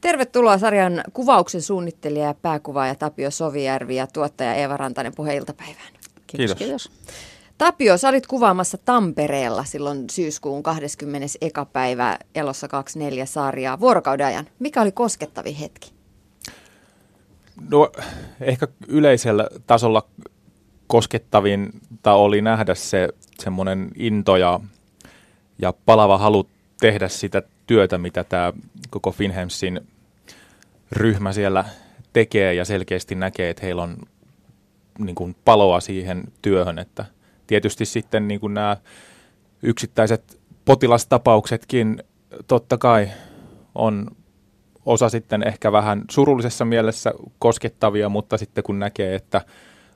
Tervetuloa 0.00 0.58
sarjan 0.58 1.04
kuvauksen 1.12 1.62
suunnittelija 1.62 2.26
ja 2.26 2.34
pääkuvaaja 2.34 2.94
Tapio 2.94 3.30
Sovijärvi 3.30 3.96
ja 3.96 4.06
tuottaja 4.06 4.54
Eeva 4.54 4.76
Rantanen 4.76 5.12
puheiltapäivään. 5.16 5.92
Kiitos. 6.26 6.58
Kiitos. 6.58 6.90
Tapio, 7.58 7.98
sä 7.98 8.08
olit 8.08 8.26
kuvaamassa 8.26 8.78
Tampereella 8.78 9.64
silloin 9.64 10.10
syyskuun 10.10 10.62
20. 10.62 11.26
päivä 11.72 12.18
elossa 12.34 12.68
24 12.68 13.26
sarjaa 13.26 13.80
vuorokauden 13.80 14.26
ajan. 14.26 14.46
Mikä 14.58 14.82
oli 14.82 14.92
koskettavin 14.92 15.54
hetki? 15.54 15.92
No 17.70 17.92
ehkä 18.40 18.68
yleisellä 18.88 19.48
tasolla 19.66 20.08
koskettavinta 20.86 22.12
oli 22.12 22.42
nähdä 22.42 22.74
se 22.74 23.08
semmoinen 23.38 23.90
into 23.94 24.36
ja, 24.36 24.60
ja 25.58 25.74
palava 25.86 26.18
halu 26.18 26.48
tehdä 26.80 27.08
sitä 27.08 27.42
työtä, 27.66 27.98
mitä 27.98 28.24
tämä 28.24 28.52
koko 28.90 29.12
Finhemsin 29.12 29.80
ryhmä 30.92 31.32
siellä 31.32 31.64
tekee 32.12 32.54
ja 32.54 32.64
selkeästi 32.64 33.14
näkee, 33.14 33.50
että 33.50 33.66
heillä 33.66 33.82
on 33.82 33.96
niin 34.98 35.14
kuin 35.14 35.36
paloa 35.44 35.80
siihen 35.80 36.24
työhön, 36.42 36.78
että 36.78 37.04
tietysti 37.46 37.84
sitten 37.84 38.28
niin 38.28 38.40
kuin 38.40 38.54
nämä 38.54 38.76
yksittäiset 39.62 40.40
potilastapauksetkin 40.64 42.02
totta 42.46 42.78
kai 42.78 43.08
on 43.74 44.06
osa 44.86 45.08
sitten 45.08 45.48
ehkä 45.48 45.72
vähän 45.72 46.04
surullisessa 46.10 46.64
mielessä 46.64 47.12
koskettavia, 47.38 48.08
mutta 48.08 48.38
sitten 48.38 48.64
kun 48.64 48.78
näkee, 48.78 49.14
että 49.14 49.40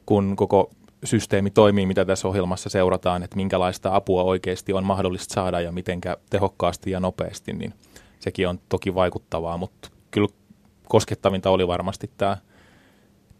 kun 0.07 0.37
koko 0.37 0.71
systeemi 1.05 1.51
toimii, 1.51 1.87
mitä 1.87 2.05
tässä 2.05 2.29
ohjelmassa 2.29 2.69
seurataan, 2.69 3.23
että 3.23 3.37
minkälaista 3.37 3.97
apua 3.97 4.23
oikeasti 4.23 4.73
on 4.73 4.85
mahdollista 4.85 5.35
saada 5.35 5.61
ja 5.61 5.73
mitenkä 5.73 6.17
tehokkaasti 6.31 6.91
ja 6.91 7.01
nopeasti, 7.01 7.53
niin 7.53 7.75
sekin 8.21 8.49
on 8.49 8.61
toki 8.69 8.95
vaikuttavaa, 8.95 9.57
mutta 9.57 9.91
kyllä 10.11 10.29
koskettavinta 10.89 11.51
oli 11.51 11.67
varmasti 11.67 12.11
tämä 12.17 12.37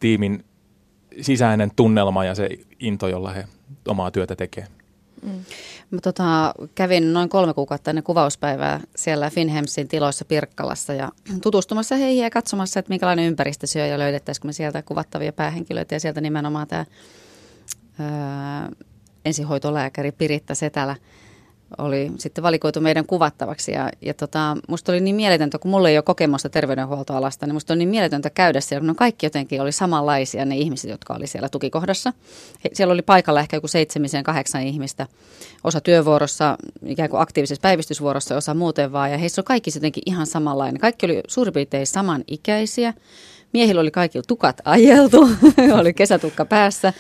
tiimin 0.01 0.45
sisäinen 1.21 1.71
tunnelma 1.77 2.25
ja 2.25 2.35
se 2.35 2.49
into, 2.81 3.09
jolla 3.09 3.31
he 3.31 3.45
omaa 3.89 4.11
työtä 4.11 4.37
tekee. 4.37 4.67
Mm. 5.23 5.45
Mä 5.91 6.01
tota, 6.03 6.55
kävin 6.75 7.13
noin 7.13 7.29
kolme 7.29 7.55
kuukautta 7.55 7.91
ennen 7.91 8.05
kuvauspäivää 8.05 8.81
siellä 8.97 9.31
Finhemsin 9.31 9.89
tiloissa 9.89 10.25
Pirkkalassa 10.25 10.95
ja 10.95 11.09
tutustumassa 11.43 11.97
heihin 11.97 12.23
ja 12.23 12.31
katsomassa, 12.31 12.81
että 12.81 12.91
minkälainen 12.91 13.25
ympäristö 13.25 13.67
on 13.83 13.89
ja 13.89 13.99
löydettäisikö 13.99 14.47
me 14.47 14.53
sieltä 14.53 14.83
kuvattavia 14.83 15.33
päähenkilöitä 15.33 15.95
ja 15.95 16.01
sieltä 16.01 16.21
nimenomaan 16.21 16.67
tämä 16.69 16.85
ensihoitolääkäri 19.25 20.13
Piritta 20.13 20.55
Setälä– 20.55 20.97
oli 21.79 22.13
sitten 22.19 22.45
valikoitu 22.45 22.81
meidän 22.81 23.07
kuvattavaksi. 23.07 23.73
Ja, 23.73 23.91
ja 24.01 24.15
tota, 24.15 24.57
musta 24.69 24.93
oli 24.93 25.01
niin 25.01 25.17
mieletöntä, 25.17 25.59
kun 25.59 25.71
mulla 25.71 25.89
ei 25.89 25.97
ole 25.97 26.03
kokemusta 26.03 26.49
terveydenhuoltoalasta, 26.49 27.47
niin 27.47 27.55
musta 27.55 27.73
oli 27.73 27.79
niin 27.79 27.89
mieletöntä 27.89 28.31
käydä 28.31 28.61
siellä, 28.61 28.87
kun 28.87 28.97
kaikki 28.97 29.27
jotenkin 29.27 29.61
oli 29.61 29.73
samanlaisia 29.73 30.45
ne 30.45 30.57
ihmiset, 30.57 30.91
jotka 30.91 31.15
oli 31.15 31.27
siellä 31.27 31.49
tukikohdassa. 31.49 32.13
He, 32.65 32.71
siellä 32.73 32.93
oli 32.93 33.03
paikalla 33.03 33.41
ehkä 33.41 33.57
joku 33.57 33.69
seitsemisen, 33.69 34.25
kahdeksan 34.25 34.63
ihmistä, 34.63 35.07
osa 35.65 35.81
työvuorossa, 35.81 36.57
ikään 36.87 37.11
kuin 37.11 37.21
aktiivisessa 37.23 37.63
päivystysvuorossa, 37.63 38.37
osa 38.37 38.55
muuten 38.55 38.93
vaan. 38.93 39.11
Ja 39.11 39.19
heissä 39.19 39.41
on 39.41 39.45
kaikki 39.45 39.71
jotenkin 39.75 40.03
ihan 40.07 40.27
samanlainen. 40.27 40.81
Kaikki 40.81 41.07
oli 41.07 41.21
suurin 41.29 41.55
piirtein 41.55 41.87
samanikäisiä. 41.87 42.95
Miehillä 43.53 43.81
oli 43.81 43.91
kaikilla 43.91 44.25
tukat 44.29 44.61
ajeltu, 44.65 45.29
oli 45.81 45.95
kesätukka 45.95 46.45
päässä. 46.45 46.93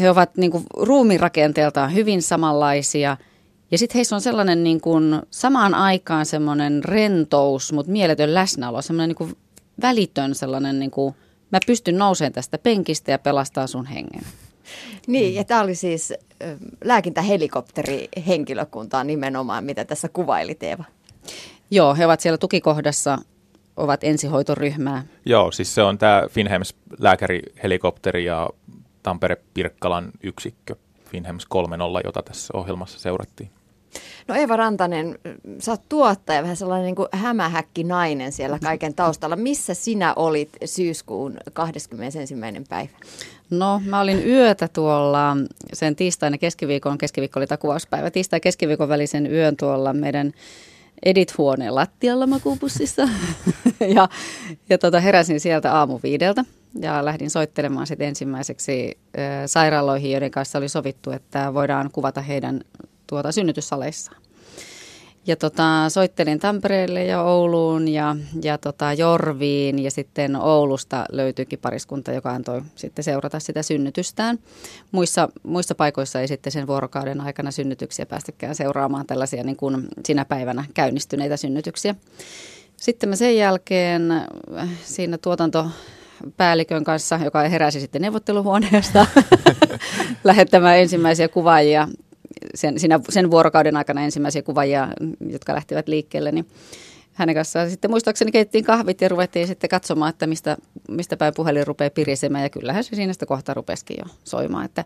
He 0.00 0.10
ovat 0.10 0.36
niin 0.36 0.50
kuin, 0.50 0.64
ruumirakenteeltaan 0.76 1.94
hyvin 1.94 2.22
samanlaisia– 2.22 3.16
ja 3.70 3.78
sitten 3.78 3.98
heissä 3.98 4.16
on 4.16 4.20
sellainen 4.20 4.64
niin 4.64 4.80
kuin, 4.80 5.22
samaan 5.30 5.74
aikaan 5.74 6.26
semmoinen 6.26 6.84
rentous, 6.84 7.72
mutta 7.72 7.92
mieletön 7.92 8.34
läsnäolo, 8.34 8.82
semmoinen 8.82 9.08
niin 9.08 9.16
kuin 9.16 9.36
välitön 9.82 10.34
sellainen, 10.34 10.78
niin 10.78 10.90
kuin, 10.90 11.14
mä 11.52 11.58
pystyn 11.66 11.98
nousemaan 11.98 12.32
tästä 12.32 12.58
penkistä 12.58 13.10
ja 13.10 13.18
pelastaa 13.18 13.66
sun 13.66 13.86
hengen. 13.86 14.22
Niin, 15.06 15.34
ja 15.34 15.44
tämä 15.44 15.60
oli 15.60 15.74
siis 15.74 16.14
lääkintähelikopteri 16.84 18.08
henkilökuntaa 18.26 19.04
nimenomaan, 19.04 19.64
mitä 19.64 19.84
tässä 19.84 20.08
kuvailit 20.08 20.62
Eeva. 20.62 20.84
Joo, 21.70 21.94
he 21.94 22.06
ovat 22.06 22.20
siellä 22.20 22.38
tukikohdassa, 22.38 23.18
ovat 23.76 24.04
ensihoitoryhmää. 24.04 25.04
Joo, 25.26 25.52
siis 25.52 25.74
se 25.74 25.82
on 25.82 25.98
tämä 25.98 26.22
Finhems 26.30 26.74
lääkärihelikopteri 26.98 28.24
ja 28.24 28.50
Tampere-Pirkkalan 29.06 30.10
yksikkö 30.22 30.76
Finhems 31.10 31.46
3.0, 31.54 31.60
jota 32.04 32.22
tässä 32.22 32.56
ohjelmassa 32.56 32.98
seurattiin. 32.98 33.50
No 34.28 34.34
Eeva 34.34 34.56
Rantanen, 34.56 35.18
sä 35.58 35.70
oot 35.70 35.88
tuottaja, 35.88 36.42
vähän 36.42 36.56
sellainen 36.56 36.86
niin 36.86 36.96
kuin 36.96 37.08
hämähäkki 37.12 37.84
nainen 37.84 38.32
siellä 38.32 38.58
kaiken 38.58 38.94
taustalla. 38.94 39.36
Missä 39.36 39.74
sinä 39.74 40.14
olit 40.14 40.48
syyskuun 40.64 41.36
21. 41.52 42.34
päivä? 42.68 42.90
No 43.50 43.82
mä 43.84 44.00
olin 44.00 44.26
yötä 44.26 44.68
tuolla 44.68 45.36
sen 45.72 45.96
tiistaina 45.96 46.38
keskiviikon, 46.38 46.98
keskiviikko 46.98 47.40
oli 47.40 47.46
takuvauspäivä, 47.46 48.10
tiistai 48.10 48.40
keskiviikon 48.40 48.88
välisen 48.88 49.32
yön 49.32 49.56
tuolla 49.56 49.92
meidän 49.92 50.32
Edit-huoneen 51.04 51.74
lattialla 51.74 52.26
makuupussissa. 52.26 53.08
ja 53.96 54.08
ja 54.68 54.78
tota, 54.78 55.00
heräsin 55.00 55.40
sieltä 55.40 55.74
aamu 55.74 56.00
viideltä 56.02 56.44
ja 56.80 57.04
lähdin 57.04 57.30
soittelemaan 57.30 57.86
sitten 57.86 58.08
ensimmäiseksi 58.08 58.98
ö, 58.98 59.20
sairaaloihin, 59.46 60.12
joiden 60.12 60.30
kanssa 60.30 60.58
oli 60.58 60.68
sovittu, 60.68 61.10
että 61.10 61.54
voidaan 61.54 61.90
kuvata 61.92 62.20
heidän 62.20 62.60
tuota 63.06 63.32
synnytyssaleissaan. 63.32 64.26
Ja 65.26 65.36
tota, 65.36 65.88
soittelin 65.88 66.38
Tampereelle 66.38 67.04
ja 67.04 67.22
Ouluun 67.22 67.88
ja, 67.88 68.16
ja 68.42 68.58
tota 68.58 68.92
Jorviin 68.92 69.78
ja 69.78 69.90
sitten 69.90 70.36
Oulusta 70.36 71.04
löytyikin 71.12 71.58
pariskunta, 71.58 72.12
joka 72.12 72.30
antoi 72.30 72.62
sitten 72.74 73.04
seurata 73.04 73.40
sitä 73.40 73.62
synnytystään. 73.62 74.38
Muissa, 74.92 75.28
muissa 75.42 75.74
paikoissa 75.74 76.20
ei 76.20 76.28
sitten 76.28 76.52
sen 76.52 76.66
vuorokauden 76.66 77.20
aikana 77.20 77.50
synnytyksiä 77.50 78.06
päästykään 78.06 78.54
seuraamaan 78.54 79.06
tällaisia 79.06 79.44
niin 79.44 79.56
kuin 79.56 79.88
sinä 80.04 80.24
päivänä 80.24 80.64
käynnistyneitä 80.74 81.36
synnytyksiä. 81.36 81.94
Sitten 82.76 83.08
mä 83.08 83.16
sen 83.16 83.36
jälkeen 83.36 84.10
äh, 84.10 84.68
siinä 84.84 85.18
tuotanto 85.18 85.66
päällikön 86.36 86.84
kanssa, 86.84 87.20
joka 87.24 87.40
heräsi 87.40 87.80
sitten 87.80 88.02
neuvotteluhuoneesta 88.02 89.06
lähettämään 90.24 90.78
ensimmäisiä 90.78 91.28
kuvaajia 91.28 91.88
sen, 92.54 92.80
siinä, 92.80 93.00
sen 93.08 93.30
vuorokauden 93.30 93.76
aikana 93.76 94.04
ensimmäisiä 94.04 94.42
kuvaajia, 94.42 94.88
jotka 95.28 95.54
lähtivät 95.54 95.88
liikkeelle, 95.88 96.32
niin 96.32 96.46
hänen 97.16 97.34
kanssaan 97.34 97.70
sitten 97.70 97.90
muistaakseni 97.90 98.32
keittiin 98.32 98.64
kahvit 98.64 99.00
ja 99.00 99.08
ruvettiin 99.08 99.46
sitten 99.46 99.70
katsomaan, 99.70 100.10
että 100.10 100.26
mistä, 100.26 100.56
mistä 100.88 101.16
päin 101.16 101.34
puhelin 101.36 101.66
rupeaa 101.66 101.90
pirisemään 101.90 102.44
ja 102.44 102.50
kyllähän 102.50 102.84
se 102.84 102.96
siinä 102.96 103.12
sitä 103.12 103.26
kohta 103.26 103.54
rupesikin 103.54 103.96
jo 103.98 104.04
soimaan, 104.24 104.64
että 104.64 104.84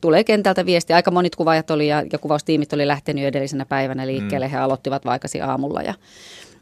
tulee 0.00 0.24
kentältä 0.24 0.66
viesti. 0.66 0.92
Aika 0.92 1.10
monit 1.10 1.36
kuvaajat 1.36 1.70
oli 1.70 1.88
ja, 1.88 2.02
ja 2.12 2.18
kuvaustiimit 2.18 2.72
oli 2.72 2.86
lähtenyt 2.86 3.22
jo 3.22 3.28
edellisenä 3.28 3.66
päivänä 3.66 4.06
liikkeelle, 4.06 4.46
mm. 4.46 4.50
he 4.50 4.58
aloittivat 4.58 5.04
vaikkasi 5.04 5.40
aamulla 5.40 5.82
ja 5.82 5.94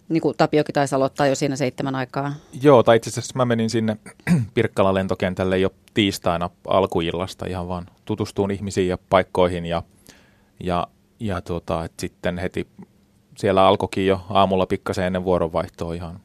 niin 0.09 0.21
kuin 0.21 0.37
Tapiokin 0.37 0.73
taisi 0.73 0.95
aloittaa 0.95 1.27
jo 1.27 1.35
siinä 1.35 1.57
seitsemän 1.57 1.95
aikaa. 1.95 2.33
Joo, 2.63 2.83
tai 2.83 2.97
itse 2.97 3.11
asiassa 3.11 3.37
mä 3.37 3.45
menin 3.45 3.71
sinne 3.71 3.97
Pirkkala 4.55 4.95
lentokentälle 4.95 5.59
jo 5.59 5.71
tiistaina 5.95 6.51
alkuillasta 6.67 7.47
ihan 7.47 7.69
vaan 7.69 7.87
tutustuun 8.05 8.51
ihmisiin 8.51 8.89
ja 8.89 8.99
paikkoihin 9.11 9.67
ja, 9.67 9.83
ja, 10.61 10.87
ja 11.21 11.41
tuota, 11.41 11.85
et 11.85 11.93
sitten 12.01 12.39
heti 12.39 12.69
siellä 13.37 13.67
alkoikin 13.67 14.07
jo 14.07 14.27
aamulla 14.31 14.67
pikkasen 14.67 15.05
ennen 15.05 15.25
vuoronvaihtoa 15.25 15.95
ihan 15.95 16.21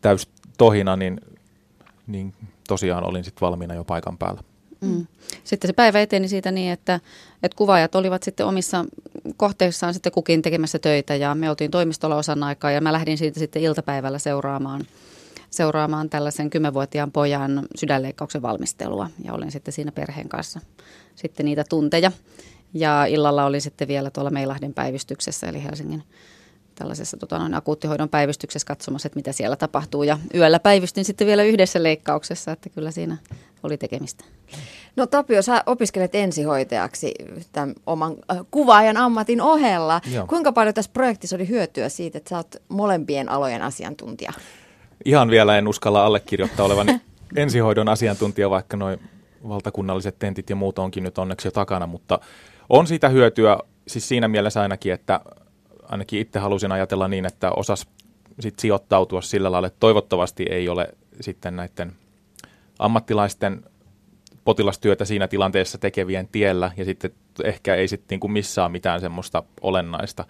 täys 0.00 0.28
tohina, 0.58 0.96
niin, 0.96 1.20
niin 2.06 2.34
tosiaan 2.68 3.04
olin 3.04 3.24
sitten 3.24 3.40
valmiina 3.40 3.74
jo 3.74 3.84
paikan 3.84 4.18
päällä. 4.18 4.42
Mm. 4.80 5.06
Sitten 5.44 5.68
se 5.68 5.72
päivä 5.72 6.00
eteni 6.00 6.28
siitä 6.28 6.50
niin, 6.50 6.72
että, 6.72 7.00
että 7.42 7.56
kuvaajat 7.56 7.94
olivat 7.94 8.22
sitten 8.22 8.46
omissa 8.46 8.84
kohteissaan 9.36 9.94
sitten 9.94 10.12
kukin 10.12 10.42
tekemässä 10.42 10.78
töitä 10.78 11.14
ja 11.14 11.34
me 11.34 11.50
oltiin 11.50 11.70
toimistolla 11.70 12.16
osan 12.16 12.42
aikaa 12.42 12.70
ja 12.70 12.80
mä 12.80 12.92
lähdin 12.92 13.18
siitä 13.18 13.38
sitten 13.38 13.62
iltapäivällä 13.62 14.18
seuraamaan, 14.18 14.86
seuraamaan 15.50 16.10
tällaisen 16.10 16.50
kymmenvuotiaan 16.50 17.12
pojan 17.12 17.66
sydänleikkauksen 17.74 18.42
valmistelua 18.42 19.10
ja 19.24 19.34
olin 19.34 19.52
sitten 19.52 19.74
siinä 19.74 19.92
perheen 19.92 20.28
kanssa 20.28 20.60
sitten 21.14 21.46
niitä 21.46 21.64
tunteja. 21.68 22.12
Ja 22.74 23.04
illalla 23.06 23.44
oli 23.44 23.60
sitten 23.60 23.88
vielä 23.88 24.10
tuolla 24.10 24.30
Meilahden 24.30 24.74
päivystyksessä 24.74 25.46
eli 25.46 25.64
Helsingin 25.64 26.02
tällaisessa 26.78 27.16
tota, 27.16 27.38
noin, 27.38 27.54
akuuttihoidon 27.54 28.08
päivystyksessä 28.08 28.66
katsomassa, 28.66 29.06
että 29.06 29.16
mitä 29.16 29.32
siellä 29.32 29.56
tapahtuu. 29.56 30.02
Ja 30.02 30.18
yöllä 30.34 30.58
päivystin 30.60 31.04
sitten 31.04 31.26
vielä 31.26 31.42
yhdessä 31.42 31.82
leikkauksessa, 31.82 32.52
että 32.52 32.68
kyllä 32.68 32.90
siinä 32.90 33.16
oli 33.62 33.76
tekemistä. 33.76 34.24
No 34.96 35.06
Tapio, 35.06 35.42
sä 35.42 35.62
opiskelet 35.66 36.14
ensihoitajaksi 36.14 37.14
tämän 37.52 37.74
oman 37.86 38.16
äh, 38.30 38.38
kuvaajan 38.50 38.96
ammatin 38.96 39.40
ohella. 39.40 40.00
Joo. 40.12 40.26
Kuinka 40.26 40.52
paljon 40.52 40.74
tässä 40.74 40.90
projektissa 40.94 41.36
oli 41.36 41.48
hyötyä 41.48 41.88
siitä, 41.88 42.18
että 42.18 42.28
sä 42.28 42.36
oot 42.36 42.56
molempien 42.68 43.28
alojen 43.28 43.62
asiantuntija? 43.62 44.32
Ihan 45.04 45.30
vielä 45.30 45.58
en 45.58 45.68
uskalla 45.68 46.04
allekirjoittaa 46.04 46.66
olevan 46.66 47.00
ensihoidon 47.36 47.88
asiantuntija, 47.88 48.50
vaikka 48.50 48.76
noin 48.76 49.00
valtakunnalliset 49.48 50.18
tentit 50.18 50.50
ja 50.50 50.56
muut 50.56 50.78
onkin 50.78 51.04
nyt 51.04 51.18
onneksi 51.18 51.48
jo 51.48 51.52
takana, 51.52 51.86
mutta 51.86 52.18
on 52.68 52.86
siitä 52.86 53.08
hyötyä 53.08 53.58
siis 53.88 54.08
siinä 54.08 54.28
mielessä 54.28 54.60
ainakin, 54.60 54.92
että 54.92 55.20
ainakin 55.88 56.20
itse 56.20 56.38
halusin 56.38 56.72
ajatella 56.72 57.08
niin, 57.08 57.26
että 57.26 57.50
osas 57.50 57.86
sit 58.40 58.58
sijoittautua 58.58 59.22
sillä 59.22 59.52
lailla, 59.52 59.66
että 59.66 59.80
toivottavasti 59.80 60.46
ei 60.50 60.68
ole 60.68 60.88
sitten 61.20 61.56
näiden 61.56 61.92
ammattilaisten 62.78 63.64
potilastyötä 64.44 65.04
siinä 65.04 65.28
tilanteessa 65.28 65.78
tekevien 65.78 66.28
tiellä 66.28 66.72
ja 66.76 66.84
sitten 66.84 67.10
ehkä 67.44 67.74
ei 67.74 67.88
sitten 67.88 68.06
niin 68.14 68.20
kuin 68.20 68.32
missaa 68.32 68.68
mitään 68.68 69.00
semmoista 69.00 69.42
olennaista. 69.60 70.24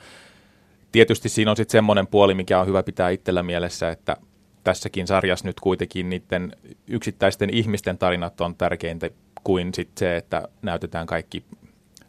Tietysti 0.93 1.29
siinä 1.29 1.51
on 1.51 1.57
sitten 1.57 1.73
semmoinen 1.73 2.07
puoli, 2.07 2.35
mikä 2.35 2.61
on 2.61 2.67
hyvä 2.67 2.83
pitää 2.83 3.11
itsellä 3.11 3.43
mielessä, 3.43 3.91
että 3.91 4.17
tässäkin 4.65 5.07
sarjassa 5.07 5.47
nyt 5.47 5.61
kuitenkin 5.61 6.11
niiden 6.11 6.53
yksittäisten 6.87 7.51
ihmisten 7.51 7.99
tarinat 7.99 8.41
on 8.41 8.55
tärkeintä 8.55 9.11
kuin 9.45 9.75
sit 9.75 9.91
se, 9.99 10.17
että 10.17 10.49
näytetään 10.63 11.07
kaikki 11.07 11.45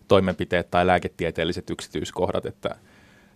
toimenpiteet 0.08 0.72
tai 0.72 0.88
lääketieteelliset 0.88 1.70
yksityiskohdat, 1.70 2.46
että, 2.46 2.76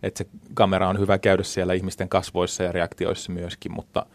että 0.03 0.17
se 0.17 0.29
kamera 0.53 0.89
on 0.89 0.99
hyvä 0.99 1.17
käydä 1.17 1.43
siellä 1.43 1.73
ihmisten 1.73 2.09
kasvoissa 2.09 2.63
ja 2.63 2.71
reaktioissa 2.71 3.31
myöskin, 3.31 3.71
mutta 3.71 4.05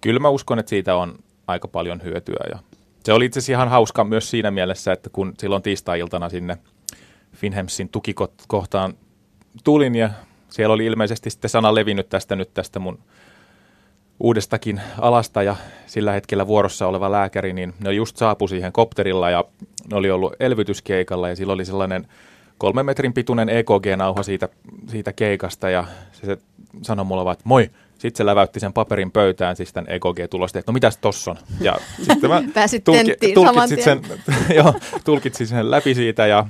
kyllä 0.00 0.20
mä 0.20 0.28
uskon, 0.28 0.58
että 0.58 0.70
siitä 0.70 0.96
on 0.96 1.18
aika 1.46 1.68
paljon 1.68 2.02
hyötyä. 2.02 2.44
Ja 2.52 2.58
se 3.04 3.12
oli 3.12 3.24
itse 3.24 3.38
asiassa 3.38 3.52
ihan 3.52 3.68
hauska 3.68 4.04
myös 4.04 4.30
siinä 4.30 4.50
mielessä, 4.50 4.92
että 4.92 5.10
kun 5.10 5.34
silloin 5.38 5.62
tiistai-iltana 5.62 6.28
sinne 6.28 6.58
Finhemsin 7.32 7.88
tukikohtaan 7.88 8.94
tulin 9.64 9.94
ja 9.94 10.10
siellä 10.50 10.72
oli 10.72 10.86
ilmeisesti 10.86 11.30
sitten 11.30 11.50
sana 11.50 11.74
levinnyt 11.74 12.08
tästä 12.08 12.36
nyt 12.36 12.54
tästä 12.54 12.78
mun 12.78 12.98
uudestakin 14.20 14.80
alasta 14.98 15.42
ja 15.42 15.56
sillä 15.86 16.12
hetkellä 16.12 16.46
vuorossa 16.46 16.86
oleva 16.86 17.12
lääkäri, 17.12 17.52
niin 17.52 17.74
ne 17.84 17.92
just 17.92 18.16
saapui 18.16 18.48
siihen 18.48 18.72
kopterilla 18.72 19.30
ja 19.30 19.44
ne 19.90 19.96
oli 19.96 20.10
ollut 20.10 20.32
elvytyskeikalla 20.40 21.28
ja 21.28 21.36
sillä 21.36 21.52
oli 21.52 21.64
sellainen 21.64 22.06
kolmen 22.58 22.86
metrin 22.86 23.12
pituinen 23.12 23.48
EKG-nauha 23.48 24.22
siitä, 24.22 24.48
siitä 24.86 25.12
keikasta 25.12 25.70
ja 25.70 25.84
se, 26.12 26.26
se 26.26 26.38
sanoi 26.82 27.04
mulle 27.04 27.24
vaan, 27.24 27.32
että 27.32 27.48
moi, 27.48 27.70
sitten 27.98 28.16
se 28.16 28.26
läväytti 28.26 28.60
sen 28.60 28.72
paperin 28.72 29.10
pöytään, 29.10 29.56
siis 29.56 29.72
tämän 29.72 29.90
EKG-tulosta, 29.90 30.58
että 30.58 30.72
no 30.72 30.74
mitäs 30.74 30.96
tossa 30.96 31.30
on? 31.30 31.36
Ja 31.60 31.76
sitten 32.02 32.30
mä 32.30 32.42
Pääsit 32.54 32.84
tulki, 32.84 33.34
tulkitsin, 33.34 33.82
sen, 33.82 34.00
joo, 34.56 34.74
tulkitsin 35.04 35.46
sen 35.46 35.70
läpi 35.70 35.94
siitä 35.94 36.26
ja 36.26 36.46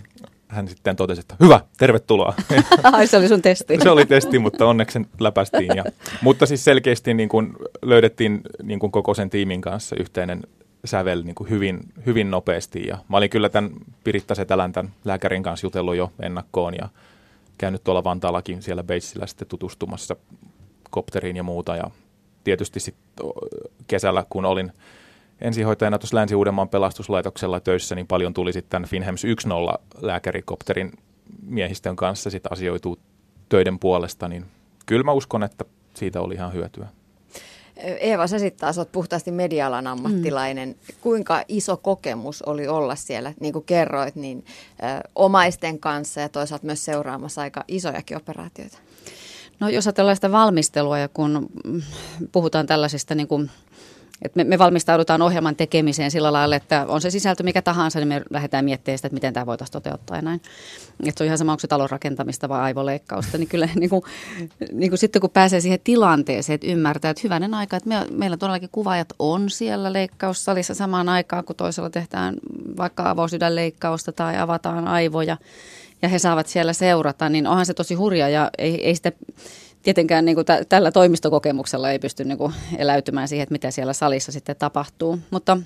hän 0.49 0.69
sitten 0.69 0.97
totesi, 0.97 1.21
että 1.21 1.37
hyvä, 1.41 1.61
tervetuloa. 1.79 2.35
Ai 2.83 3.07
se 3.07 3.17
oli 3.17 3.29
sun 3.29 3.43
testi. 3.43 3.79
se 3.83 3.91
oli 3.91 4.07
testi, 4.07 4.39
mutta 4.39 4.67
onneksi 4.67 4.93
sen 4.93 5.07
läpästiin. 5.21 5.77
Ja, 5.77 5.85
mutta 6.23 6.47
siis 6.47 6.65
selkeästi 6.65 7.15
niin 7.15 7.29
kuin 7.29 7.53
löydettiin 7.83 8.41
niin 8.63 8.79
kuin 8.79 8.93
koko 8.93 9.15
sen 9.15 9.31
tiimin 9.31 9.61
kanssa 9.61 9.97
yhteinen 10.01 10.43
sävel 10.85 11.23
niin 11.23 11.35
kuin 11.35 11.51
hyvin, 11.51 11.81
hyvin 12.07 12.31
nopeasti. 12.31 12.87
Ja 12.87 12.99
mä 13.09 13.17
olin 13.17 13.31
kyllä 13.31 13.49
tämän 13.49 13.71
Piritta 14.05 14.35
Setälän, 14.35 14.73
tämän 14.73 14.93
lääkärin 15.05 15.43
kanssa 15.43 15.67
jutellut 15.67 15.97
jo 15.97 16.13
ennakkoon 16.21 16.75
ja 16.75 16.89
käynyt 17.59 17.85
tuolla 17.85 18.05
Vantaallakin 18.05 18.63
siellä 18.63 18.85
Beisillä 18.85 19.27
sitten 19.27 19.49
tutustumassa 19.49 20.17
kopteriin 20.91 21.37
ja 21.37 21.43
muuta. 21.43 21.77
Ja 21.77 21.91
tietysti 22.45 22.81
sitten 22.81 23.27
kesällä, 23.87 24.25
kun 24.31 24.45
olin 24.45 24.73
ensihoitajana 25.41 25.99
tuossa 25.99 26.17
Länsi-Uudenmaan 26.17 26.69
pelastuslaitoksella 26.69 27.61
töissä, 27.61 27.95
niin 27.95 28.07
paljon 28.07 28.35
tuli 28.35 28.53
sitten 28.53 28.85
Finhems 28.85 29.25
1.0 29.25 29.79
lääkärikopterin 30.01 30.93
miehistön 31.43 31.97
kanssa 31.97 32.31
sit 32.31 32.53
asioituu 32.53 32.99
töiden 33.49 33.79
puolesta, 33.79 34.29
niin 34.29 34.47
kyllä 34.87 35.03
mä 35.03 35.13
uskon, 35.13 35.43
että 35.43 35.65
siitä 35.95 36.21
oli 36.21 36.35
ihan 36.35 36.53
hyötyä. 36.53 36.89
Eeva, 37.77 38.27
sä 38.27 38.39
sitten 38.39 38.61
taas 38.61 38.79
oot 38.79 38.93
puhtaasti 38.93 39.31
media-alan 39.31 39.87
ammattilainen. 39.87 40.69
Mm. 40.69 40.95
Kuinka 41.01 41.43
iso 41.49 41.77
kokemus 41.77 42.43
oli 42.43 42.69
olla 42.69 42.97
siellä, 42.97 43.33
niin 43.41 43.53
kuin 43.53 43.65
kerroit, 43.65 44.15
niin 44.15 44.45
ö, 44.47 45.09
omaisten 45.15 45.79
kanssa 45.79 46.21
ja 46.21 46.29
toisaalta 46.29 46.67
myös 46.67 46.85
seuraamassa 46.85 47.41
aika 47.41 47.65
isojakin 47.69 48.17
operaatioita? 48.17 48.79
No 49.61 49.69
jos 49.69 49.87
ajatellaan 49.87 50.17
sitä 50.17 50.33
valmistelua 50.33 50.99
ja 50.99 51.09
kun 51.09 51.49
puhutaan 52.33 52.67
tällaisista 52.67 53.15
niin 53.15 53.29
kuin 53.29 53.51
et 54.23 54.37
me, 54.37 54.45
me 54.45 54.59
valmistaudutaan 54.59 55.23
ohjelman 55.23 55.57
tekemiseen 55.57 56.11
sillä 56.11 56.33
lailla, 56.33 56.57
että 56.57 56.85
on 56.89 57.01
se 57.01 57.11
sisältö 57.11 57.43
mikä 57.43 57.63
tahansa, 57.63 57.99
niin 57.99 58.09
me 58.09 58.23
lähdetään 58.31 58.65
miettimään 58.65 58.99
sitä, 58.99 59.07
että 59.07 59.15
miten 59.15 59.33
tämä 59.33 59.47
voitaisiin 59.47 59.73
toteuttaa 59.73 60.17
ja 60.17 60.23
näin. 60.23 60.41
Et 61.07 61.19
se 61.19 61.25
on 61.25 61.27
ihan 61.27 61.39
sama, 61.39 61.53
onko 61.53 61.61
se 61.61 61.67
talonrakentamista 61.67 62.49
vai 62.49 62.61
aivoleikkausta. 62.61 63.39
Niin 63.39 63.49
kyllä 63.49 63.69
niin 63.75 63.91
kuin, 63.91 64.03
niin 64.73 64.91
kuin 64.91 64.99
sitten 64.99 65.21
kun 65.21 65.31
pääsee 65.31 65.61
siihen 65.61 65.79
tilanteeseen, 65.85 66.55
että 66.55 66.67
ymmärtää, 66.67 67.11
että 67.11 67.21
hyvänen 67.25 67.55
aika, 67.55 67.77
että 67.77 67.89
me, 67.89 68.07
meillä 68.11 68.37
todellakin 68.37 68.69
kuvaajat 68.73 69.09
on 69.19 69.51
siellä 69.51 69.93
leikkaussalissa 69.93 70.75
samaan 70.75 71.09
aikaan, 71.09 71.45
kun 71.45 71.57
toisella 71.57 71.91
tehdään 71.91 72.35
vaikka 72.77 73.11
avosydänleikkausta 73.11 74.13
tai 74.13 74.39
avataan 74.39 74.89
aivoja 74.89 75.37
ja 76.03 76.09
he 76.09 76.19
saavat 76.19 76.47
siellä 76.47 76.73
seurata, 76.73 77.29
niin 77.29 77.47
onhan 77.47 77.67
se 77.67 77.75
tosi 77.75 77.95
hurja 77.95 78.29
ja 78.29 78.51
ei, 78.59 78.87
ei 78.87 78.95
sitä 78.95 79.13
tietenkään 79.85 80.25
niin 80.25 80.35
kuin 80.35 80.45
t- 80.45 80.69
tällä 80.69 80.93
toimistokokemuksella 80.93 81.91
ei 81.91 81.99
pysty 81.99 82.25
niin 82.25 82.39
kuin 82.39 82.55
eläytymään 82.79 83.29
siihen, 83.29 83.43
että 83.43 83.53
mitä 83.53 83.71
siellä 83.71 83.93
salissa 83.93 84.33
sitten 84.33 84.57
tapahtuu. 84.59 85.19
Mutta 85.31 85.57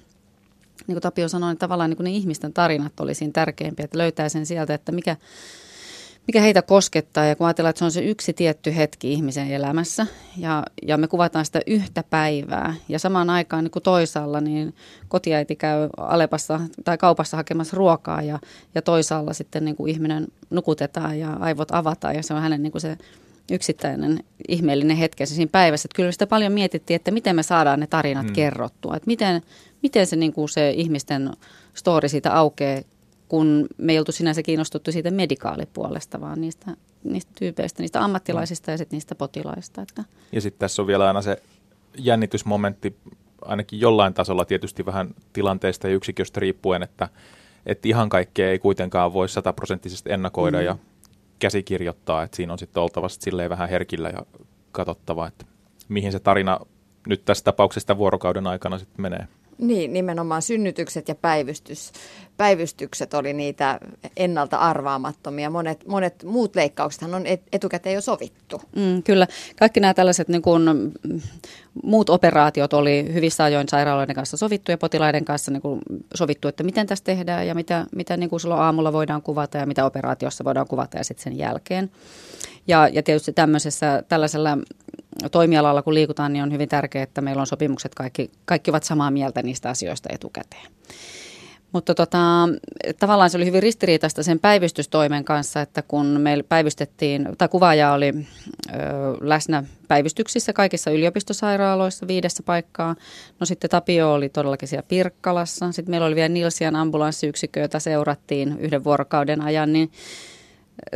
niin 0.87 0.95
kuin 0.95 1.03
Tapio 1.03 1.29
sanoi, 1.29 1.51
niin 1.51 1.59
tavallaan 1.59 1.91
niin 1.91 1.97
kuin 1.97 2.05
ne 2.05 2.11
ihmisten 2.11 2.53
tarinat 2.53 3.01
oli 3.01 3.15
siinä 3.15 3.33
tärkeimpiä, 3.33 3.85
että 3.85 3.99
löytää 3.99 4.29
sen 4.29 4.47
sieltä, 4.47 4.75
että 4.75 4.93
mikä, 4.93 5.17
mikä 6.27 6.41
heitä 6.41 6.63
koskettaa. 6.63 7.25
Ja 7.25 7.37
kun 7.37 7.47
ajatellaan, 7.47 7.71
että 7.71 7.79
se 7.79 7.85
on 7.85 7.91
se 7.91 8.05
yksi 8.05 8.33
tietty 8.33 8.77
hetki 8.77 9.13
ihmisen 9.13 9.51
elämässä 9.51 10.07
ja, 10.37 10.63
ja 10.87 10.97
me 10.97 11.09
kuvataan 11.09 11.45
sitä 11.45 11.61
yhtä 11.67 12.05
päivää. 12.11 12.75
Ja 12.89 12.99
samaan 12.99 13.31
aikaan 13.31 13.65
niin 13.65 13.73
kuin 13.73 13.83
toisaalla 13.83 14.41
niin 14.41 14.75
kotiäiti 15.09 15.57
käy 15.57 15.89
Alepassa 15.97 16.61
tai 16.85 16.99
kaupassa 16.99 17.37
hakemassa 17.37 17.77
ruokaa 17.77 18.23
ja, 18.23 18.39
ja 18.75 18.83
toisaalla 18.83 19.33
sitten 19.33 19.65
niin 19.65 19.77
kuin 19.77 19.91
ihminen 19.91 20.27
nukutetaan 20.51 21.19
ja 21.19 21.33
aivot 21.33 21.71
avataan 21.71 22.15
ja 22.15 22.23
se 22.23 22.35
on 22.35 22.43
hänen 22.43 22.63
niin 22.63 22.73
kuin 22.73 22.83
se 22.83 22.99
yksittäinen 23.51 24.25
ihmeellinen 24.49 24.97
hetkensä 24.97 25.35
siinä 25.35 25.49
päivässä. 25.53 25.87
Että 25.87 25.97
kyllä 25.97 26.13
sitä 26.13 26.27
paljon 26.27 26.53
mietittiin, 26.53 26.97
että 26.97 27.11
miten 27.11 27.37
me 27.37 27.43
saadaan 27.43 27.81
ne 27.81 27.87
tarinat 27.87 28.27
mm. 28.27 28.33
kerrottua. 28.33 28.97
Että 28.97 29.07
miten, 29.07 29.43
miten 29.83 30.07
se, 30.07 30.17
niin 30.17 30.33
kuin 30.33 30.49
se 30.49 30.71
ihmisten 30.71 31.31
story 31.75 32.09
siitä 32.09 32.35
aukeaa, 32.35 32.83
kun 33.29 33.67
me 33.79 33.93
ei 33.93 33.99
oltu 33.99 34.13
sinänsä 34.13 34.43
kiinnostuttu 34.43 34.93
siitä 34.93 35.11
medikaalipuolesta, 35.11 36.21
vaan 36.21 36.41
niistä, 36.41 36.77
niistä 37.05 37.33
tyypeistä, 37.39 37.83
niistä 37.83 38.05
ammattilaisista 38.05 38.71
ja 38.71 38.79
sitten 38.79 38.97
niistä 38.97 39.15
potilaista. 39.15 39.83
Että. 39.83 40.05
Ja 40.33 40.41
sitten 40.41 40.59
tässä 40.59 40.83
on 40.83 40.87
vielä 40.87 41.07
aina 41.07 41.23
se 41.23 41.43
jännitysmomentti, 41.99 42.97
ainakin 43.43 43.81
jollain 43.81 44.15
tasolla 44.15 44.45
tietysti 44.45 44.87
vähän 44.87 45.15
tilanteesta 45.33 45.89
ja 45.89 45.95
yksiköstä 45.95 46.41
riippuen, 46.41 46.83
että, 46.83 47.09
että 47.67 47.89
ihan 47.89 48.09
kaikkea 48.09 48.51
ei 48.51 48.59
kuitenkaan 48.59 49.13
voi 49.13 49.29
sataprosenttisesti 49.29 50.13
ennakoida 50.13 50.59
mm. 50.59 50.65
ja 50.65 50.79
käsikirjoittaa, 51.39 52.23
että 52.23 52.37
siinä 52.37 52.53
on 52.53 52.59
sitten 52.59 52.83
oltava 52.83 53.09
sit 53.09 53.23
silleen 53.23 53.51
vähän 53.51 53.69
herkillä 53.69 54.09
ja 54.09 54.27
katsottava, 54.73 55.27
että 55.27 55.45
mihin 55.89 56.13
se 56.13 56.19
tarina 56.19 56.61
nyt 57.07 57.25
tässä 57.25 57.45
tapauksessa 57.45 57.99
vuorokauden 57.99 58.47
aikana 58.47 58.79
sitten 58.79 59.03
menee. 59.03 59.29
Niin, 59.59 59.93
nimenomaan 59.93 60.43
synnytykset 60.43 61.09
ja 61.09 61.15
päivystys, 61.15 61.93
päivystykset 62.37 63.15
oli 63.15 63.33
niitä 63.33 63.81
ennalta 64.17 64.57
arvaamattomia. 64.57 65.51
Monet, 65.51 65.87
monet 65.87 66.25
muut 66.25 66.57
leikkauksethan 66.57 67.15
on 67.15 67.25
etukäteen 67.53 67.95
jo 67.95 68.01
sovittu. 68.01 68.63
Mm, 68.77 69.03
kyllä. 69.03 69.27
Kaikki 69.59 69.81
nämä 69.81 69.95
tällaiset 69.95 70.29
niin 70.29 70.43
kuin, 70.43 70.63
muut 71.83 72.11
operaatiot 72.11 72.73
oli 72.73 73.11
hyvissä 73.13 73.45
ajoin 73.45 73.69
sairaaloiden 73.69 74.17
kanssa 74.17 74.37
sovittu 74.37 74.71
ja 74.71 74.79
potilaiden 74.79 75.25
kanssa 75.25 75.51
niin 75.51 75.63
kuin, 75.63 75.81
sovittu, 76.15 76.49
että 76.49 76.65
miten 76.65 76.87
tässä 76.87 77.05
tehdään 77.05 77.47
ja 77.47 77.55
mitä, 77.55 77.87
mitä 77.97 78.17
niin 78.17 78.31
kuin 78.31 78.41
silloin 78.41 78.61
aamulla 78.61 78.93
voidaan 78.93 79.23
kuvata 79.23 79.59
ja 79.59 79.67
mitä 79.67 79.85
operaatiossa 79.85 80.45
voidaan 80.45 80.69
kuvata 80.69 80.99
ja 80.99 81.05
sitten 81.05 81.25
sen 81.25 81.39
jälkeen. 81.39 81.91
Ja, 82.67 82.89
ja 82.89 83.03
tietysti 83.03 83.33
tämmöisessä, 83.33 84.03
tällaisella 84.09 84.59
toimialalla 85.31 85.83
kun 85.83 85.95
liikutaan, 85.95 86.33
niin 86.33 86.43
on 86.43 86.53
hyvin 86.53 86.69
tärkeää, 86.69 87.03
että 87.03 87.21
meillä 87.21 87.41
on 87.41 87.47
sopimukset, 87.47 87.95
kaikki, 87.95 88.31
kaikki 88.45 88.71
ovat 88.71 88.85
samaa 88.85 89.11
mieltä 89.11 89.43
niistä 89.43 89.69
asioista 89.69 90.09
etukäteen. 90.13 90.67
Mutta 91.73 91.95
tota, 91.95 92.19
tavallaan 92.99 93.31
se 93.31 93.37
oli 93.37 93.47
hyvin 93.47 93.63
ristiriitaista 93.63 94.23
sen 94.23 94.39
päivystystoimen 94.39 95.25
kanssa, 95.25 95.61
että 95.61 95.83
kun 95.83 96.07
meillä 96.07 96.45
päivystettiin, 96.49 97.29
tai 97.39 97.49
kuvaaja 97.49 97.93
oli 97.93 98.09
ö, 98.09 98.75
läsnä 99.21 99.65
päivystyksissä 99.89 100.53
kaikissa 100.53 100.91
yliopistosairaaloissa 100.91 102.07
viidessä 102.07 102.43
paikkaa. 102.43 102.95
No 103.41 103.47
sitten 103.47 103.71
Tapio 103.71 104.13
oli 104.13 104.29
todellakin 104.29 104.69
siellä 104.69 104.87
Pirkkalassa. 104.89 105.73
Sitten 105.73 105.91
meillä 105.91 106.07
oli 106.07 106.15
vielä 106.15 106.29
Nilsian 106.29 106.77
ambulanssiyksikkö, 106.77 107.61
jota 107.61 107.81
seurattiin 107.81 108.59
yhden 108.59 108.85
vuorokauden 108.85 109.41
ajan, 109.41 109.73
niin 109.73 109.91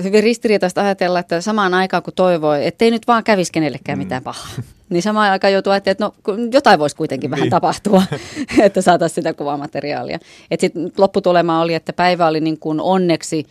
hyvin 0.02 0.22
ristiriitaista 0.22 0.80
ajatella, 0.80 1.18
että 1.18 1.40
samaan 1.40 1.74
aikaan 1.74 2.02
kun 2.02 2.12
toivoi, 2.12 2.66
ettei 2.66 2.90
nyt 2.90 3.06
vaan 3.06 3.24
kävisi 3.24 3.52
kenellekään 3.52 3.98
mm. 3.98 4.02
mitään 4.02 4.22
pahaa, 4.22 4.52
niin 4.88 5.02
samaan 5.02 5.32
aikaan 5.32 5.52
joutuu 5.52 5.72
ajattelemaan, 5.72 6.12
että 6.18 6.32
no 6.32 6.48
jotain 6.52 6.78
voisi 6.78 6.96
kuitenkin 6.96 7.30
vähän 7.30 7.42
niin. 7.42 7.50
tapahtua, 7.50 8.02
että 8.62 8.82
saataisiin 8.82 9.14
sitä 9.14 9.34
kuvamateriaalia. 9.34 10.18
Sitten 10.58 10.92
lopputulema 10.98 11.60
oli, 11.60 11.74
että 11.74 11.92
päivä 11.92 12.26
oli 12.26 12.40
niin 12.40 12.58
kuin 12.58 12.80
onneksi, 12.80 13.46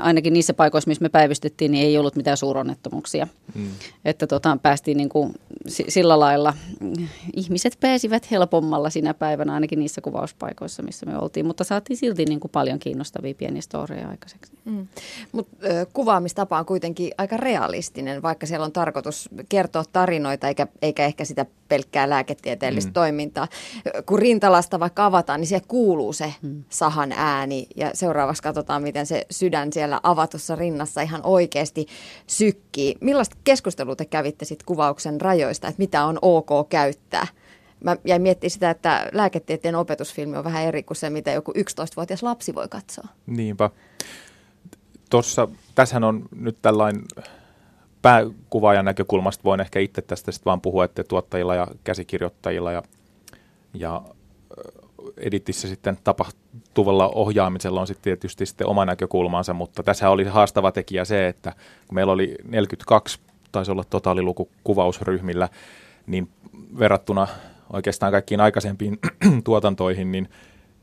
ainakin 0.00 0.32
niissä 0.32 0.54
paikoissa, 0.54 0.88
missä 0.88 1.02
me 1.02 1.08
päivystettiin, 1.08 1.72
niin 1.72 1.86
ei 1.86 1.98
ollut 1.98 2.16
mitään 2.16 2.36
suuronnettomuuksia. 2.36 3.26
Mm. 3.54 3.68
Että 4.04 4.26
tota, 4.26 4.58
päästiin 4.62 4.96
niin 4.96 5.08
kuin 5.08 5.34
sillä 5.68 6.18
lailla 6.18 6.54
ihmiset 7.36 7.76
pääsivät 7.80 8.30
helpommalla 8.30 8.90
sinä 8.90 9.14
päivänä 9.14 9.54
ainakin 9.54 9.78
niissä 9.78 10.00
kuvauspaikoissa, 10.00 10.82
missä 10.82 11.06
me 11.06 11.18
oltiin, 11.18 11.46
mutta 11.46 11.64
saatiin 11.64 11.96
silti 11.96 12.24
niin 12.24 12.40
kuin 12.40 12.50
paljon 12.50 12.78
kiinnostavia 12.78 13.34
pieniä 13.34 13.62
storeja 13.62 14.08
aikaiseksi. 14.08 14.52
Mm. 14.64 14.86
Mut, 15.32 15.48
ö, 15.64 15.86
kuvaamistapa 15.92 16.58
on 16.58 16.66
kuitenkin 16.66 17.12
aika 17.18 17.36
realistinen, 17.36 18.22
vaikka 18.22 18.46
siellä 18.46 18.64
on 18.64 18.72
tarkoitus 18.72 19.28
kertoa 19.48 19.84
tarinoita 19.92 20.48
eikä, 20.48 20.66
eikä 20.82 21.04
ehkä 21.04 21.24
sitä 21.24 21.46
pelkkää 21.68 22.10
lääketieteellistä 22.10 22.90
mm. 22.90 22.94
toimintaa. 22.94 23.48
Kun 24.06 24.18
rintalasta 24.18 24.80
vaikka 24.80 25.06
avataan, 25.06 25.40
niin 25.40 25.48
siellä 25.48 25.66
kuuluu 25.68 26.12
se 26.12 26.34
mm. 26.42 26.64
sahan 26.68 27.12
ääni 27.12 27.66
ja 27.76 27.90
seuraavaksi 27.94 28.42
katsotaan, 28.42 28.82
miten 28.82 29.06
se 29.06 29.15
sydän 29.30 29.72
siellä 29.72 30.00
avatussa 30.02 30.56
rinnassa 30.56 31.00
ihan 31.00 31.20
oikeasti 31.24 31.86
sykkii. 32.26 32.96
Millaista 33.00 33.36
keskustelua 33.44 33.96
te 33.96 34.04
kävitte 34.04 34.44
sitten 34.44 34.66
kuvauksen 34.66 35.20
rajoista, 35.20 35.68
että 35.68 35.82
mitä 35.82 36.04
on 36.04 36.18
ok 36.22 36.68
käyttää? 36.68 37.26
Mä 37.84 37.96
jäin 38.04 38.22
miettimään 38.22 38.50
sitä, 38.50 38.70
että 38.70 39.10
lääketieteen 39.12 39.74
opetusfilmi 39.74 40.36
on 40.36 40.44
vähän 40.44 40.62
eri 40.62 40.82
kuin 40.82 40.96
se, 40.96 41.10
mitä 41.10 41.30
joku 41.30 41.52
11-vuotias 41.52 42.22
lapsi 42.22 42.54
voi 42.54 42.68
katsoa. 42.68 43.08
Niinpä. 43.26 43.70
Tuossa, 45.10 45.48
tässähän 45.74 46.04
on 46.04 46.28
nyt 46.36 46.56
tällainen 46.62 47.02
pääkuvaajan 48.02 48.84
näkökulmasta 48.84 49.44
voin 49.44 49.60
ehkä 49.60 49.78
itse 49.78 50.02
tästä 50.02 50.32
sitten 50.32 50.44
vaan 50.44 50.60
puhua, 50.60 50.84
että 50.84 51.04
tuottajilla 51.04 51.54
ja 51.54 51.66
käsikirjoittajilla 51.84 52.72
ja, 52.72 52.82
ja 53.74 54.02
editissä 55.16 55.68
sitten 55.68 55.98
tapahtuvalla 56.76 57.08
ohjaamisella 57.08 57.80
on 57.80 57.86
sitten 57.86 58.02
tietysti 58.02 58.46
sitten 58.46 58.66
oma 58.66 58.84
näkökulmansa, 58.84 59.54
mutta 59.54 59.82
tässä 59.82 60.10
oli 60.10 60.24
haastava 60.24 60.72
tekijä 60.72 61.04
se, 61.04 61.28
että 61.28 61.52
kun 61.86 61.94
meillä 61.94 62.12
oli 62.12 62.34
42, 62.48 63.18
taisi 63.52 63.70
olla 63.70 63.84
totaaliluku 63.84 64.48
kuvausryhmillä, 64.64 65.48
niin 66.06 66.28
verrattuna 66.78 67.26
oikeastaan 67.72 68.12
kaikkiin 68.12 68.40
aikaisempiin 68.40 68.98
tuotantoihin, 69.44 70.12
niin, 70.12 70.28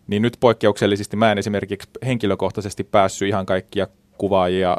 niin 0.07 0.21
nyt 0.21 0.38
poikkeuksellisesti 0.39 1.17
mä 1.17 1.31
en 1.31 1.38
esimerkiksi 1.38 1.89
henkilökohtaisesti 2.05 2.83
päässyt 2.83 3.27
ihan 3.27 3.45
kaikkia 3.45 3.88
kuvaajia 4.17 4.77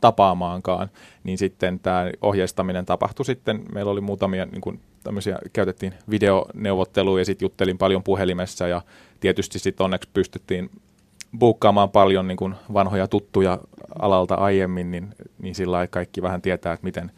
tapaamaankaan, 0.00 0.90
niin 1.24 1.38
sitten 1.38 1.78
tämä 1.80 2.10
ohjeistaminen 2.20 2.86
tapahtui 2.86 3.24
sitten, 3.24 3.62
meillä 3.72 3.90
oli 3.90 4.00
muutamia 4.00 4.46
niin 4.46 4.60
kuin 4.60 4.80
tämmöisiä, 5.02 5.38
käytettiin 5.52 5.94
videoneuvotteluja 6.10 7.20
ja 7.20 7.24
sitten 7.24 7.44
juttelin 7.44 7.78
paljon 7.78 8.02
puhelimessa 8.02 8.68
ja 8.68 8.82
tietysti 9.20 9.58
sitten 9.58 9.84
onneksi 9.84 10.08
pystyttiin 10.14 10.70
buukkaamaan 11.38 11.90
paljon 11.90 12.28
niin 12.28 12.36
kuin 12.36 12.54
vanhoja 12.72 13.08
tuttuja 13.08 13.58
alalta 13.98 14.34
aiemmin, 14.34 14.90
niin, 14.90 15.14
niin 15.38 15.54
sillä 15.54 15.86
kaikki 15.86 16.22
vähän 16.22 16.42
tietää, 16.42 16.72
että 16.72 16.84
miten 16.84 17.10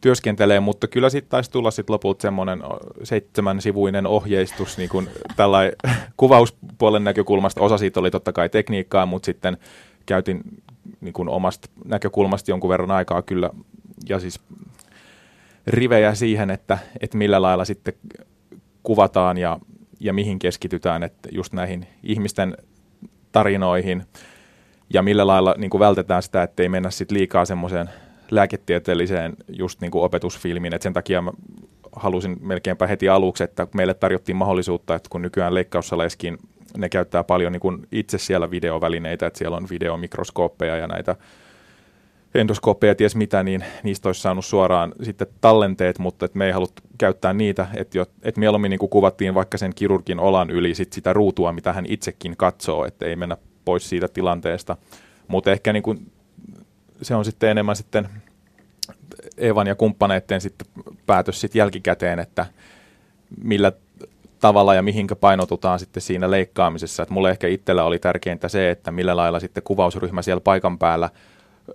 työskentelee, 0.00 0.60
mutta 0.60 0.88
kyllä 0.88 1.10
sitten 1.10 1.30
taisi 1.30 1.50
tulla 1.50 1.70
sitten 1.70 1.94
lopulta 1.94 2.22
semmoinen 2.22 2.62
seitsemän 3.02 3.60
sivuinen 3.60 4.06
ohjeistus 4.06 4.78
niin 4.78 4.88
kuin 4.88 5.08
tällainen 5.36 5.72
kuvauspuolen 6.16 7.04
näkökulmasta. 7.04 7.60
Osa 7.60 7.78
siitä 7.78 8.00
oli 8.00 8.10
totta 8.10 8.32
kai 8.32 8.48
tekniikkaa, 8.48 9.06
mutta 9.06 9.26
sitten 9.26 9.56
käytin 10.06 10.42
niin 11.00 11.12
kuin 11.12 11.28
omasta 11.28 11.68
näkökulmasta 11.84 12.50
jonkun 12.50 12.70
verran 12.70 12.90
aikaa 12.90 13.22
kyllä, 13.22 13.50
ja 14.08 14.18
siis 14.18 14.40
rivejä 15.66 16.14
siihen, 16.14 16.50
että, 16.50 16.78
että 17.00 17.18
millä 17.18 17.42
lailla 17.42 17.64
sitten 17.64 17.94
kuvataan 18.82 19.38
ja, 19.38 19.58
ja 20.00 20.12
mihin 20.12 20.38
keskitytään, 20.38 21.02
että 21.02 21.28
just 21.32 21.52
näihin 21.52 21.86
ihmisten 22.02 22.56
tarinoihin, 23.32 24.02
ja 24.94 25.02
millä 25.02 25.26
lailla 25.26 25.54
niin 25.58 25.70
kuin 25.70 25.78
vältetään 25.78 26.22
sitä, 26.22 26.42
ettei 26.42 26.68
mennä 26.68 26.90
sitten 26.90 27.18
liikaa 27.18 27.44
semmoiseen 27.44 27.90
lääketieteelliseen 28.30 29.36
just 29.48 29.80
niin 29.80 29.90
kuin 29.90 30.04
opetusfilmiin, 30.04 30.74
että 30.74 30.82
sen 30.82 30.92
takia 30.92 31.22
mä 31.22 31.32
halusin 31.92 32.36
melkeinpä 32.40 32.86
heti 32.86 33.08
aluksi, 33.08 33.44
että 33.44 33.66
meille 33.74 33.94
tarjottiin 33.94 34.36
mahdollisuutta, 34.36 34.94
että 34.94 35.08
kun 35.10 35.22
nykyään 35.22 35.54
leikkaussaleskin 35.54 36.38
ne 36.76 36.88
käyttää 36.88 37.24
paljon 37.24 37.52
niin 37.52 37.60
kuin 37.60 37.86
itse 37.92 38.18
siellä 38.18 38.50
videovälineitä, 38.50 39.26
että 39.26 39.38
siellä 39.38 39.56
on 39.56 39.66
videomikroskooppeja 39.70 40.76
ja 40.76 40.86
näitä 40.86 41.16
endoskooppeja 42.34 42.94
ties 42.94 43.16
mitä, 43.16 43.42
niin 43.42 43.64
niistä 43.82 44.08
olisi 44.08 44.20
saanut 44.20 44.44
suoraan 44.44 44.92
sitten 45.02 45.26
tallenteet, 45.40 45.98
mutta 45.98 46.24
että 46.24 46.38
me 46.38 46.46
ei 46.46 46.52
haluttu 46.52 46.82
käyttää 46.98 47.32
niitä, 47.32 47.66
että, 47.74 48.06
että 48.22 48.40
mieluummin 48.40 48.70
niin 48.70 48.78
kuin 48.78 48.90
kuvattiin 48.90 49.34
vaikka 49.34 49.58
sen 49.58 49.74
kirurgin 49.74 50.20
olan 50.20 50.50
yli 50.50 50.74
sit 50.74 50.92
sitä 50.92 51.12
ruutua, 51.12 51.52
mitä 51.52 51.72
hän 51.72 51.86
itsekin 51.88 52.36
katsoo, 52.36 52.84
että 52.84 53.06
ei 53.06 53.16
mennä 53.16 53.36
pois 53.64 53.88
siitä 53.88 54.08
tilanteesta. 54.08 54.76
Mutta 55.28 55.52
ehkä 55.52 55.72
niin 55.72 55.82
kuin, 55.82 56.12
se 57.02 57.14
on 57.14 57.24
sitten 57.24 57.50
enemmän 57.50 57.76
sitten 57.76 58.08
Evan 59.38 59.66
ja 59.66 59.74
kumppaneiden 59.74 60.40
sitten 60.40 60.66
päätös 61.06 61.40
sitten 61.40 61.58
jälkikäteen, 61.58 62.18
että 62.18 62.46
millä 63.44 63.72
tavalla 64.40 64.74
ja 64.74 64.82
mihinkä 64.82 65.16
painotutaan 65.16 65.78
sitten 65.78 66.00
siinä 66.00 66.30
leikkaamisessa. 66.30 67.02
Et 67.02 67.10
mulle 67.10 67.30
ehkä 67.30 67.48
itsellä 67.48 67.84
oli 67.84 67.98
tärkeintä 67.98 68.48
se, 68.48 68.70
että 68.70 68.90
millä 68.90 69.16
lailla 69.16 69.40
sitten 69.40 69.62
kuvausryhmä 69.62 70.22
siellä 70.22 70.40
paikan 70.40 70.78
päällä 70.78 71.10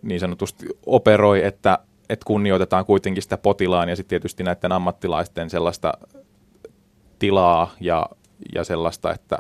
niin 0.02 0.20
sanotusti 0.20 0.66
operoi, 0.86 1.46
että, 1.46 1.80
että 2.10 2.26
kunnioitetaan 2.26 2.86
kuitenkin 2.86 3.24
sitä 3.24 3.38
potilaan 3.38 3.90
ja 3.90 3.96
sitten 3.96 4.10
tietysti 4.10 4.44
näiden 4.44 4.72
ammattilaisten 4.72 5.50
sellaista 5.50 5.94
tilaa 7.20 7.72
ja, 7.80 8.10
ja 8.56 8.64
sellaista, 8.64 9.14
että 9.14 9.38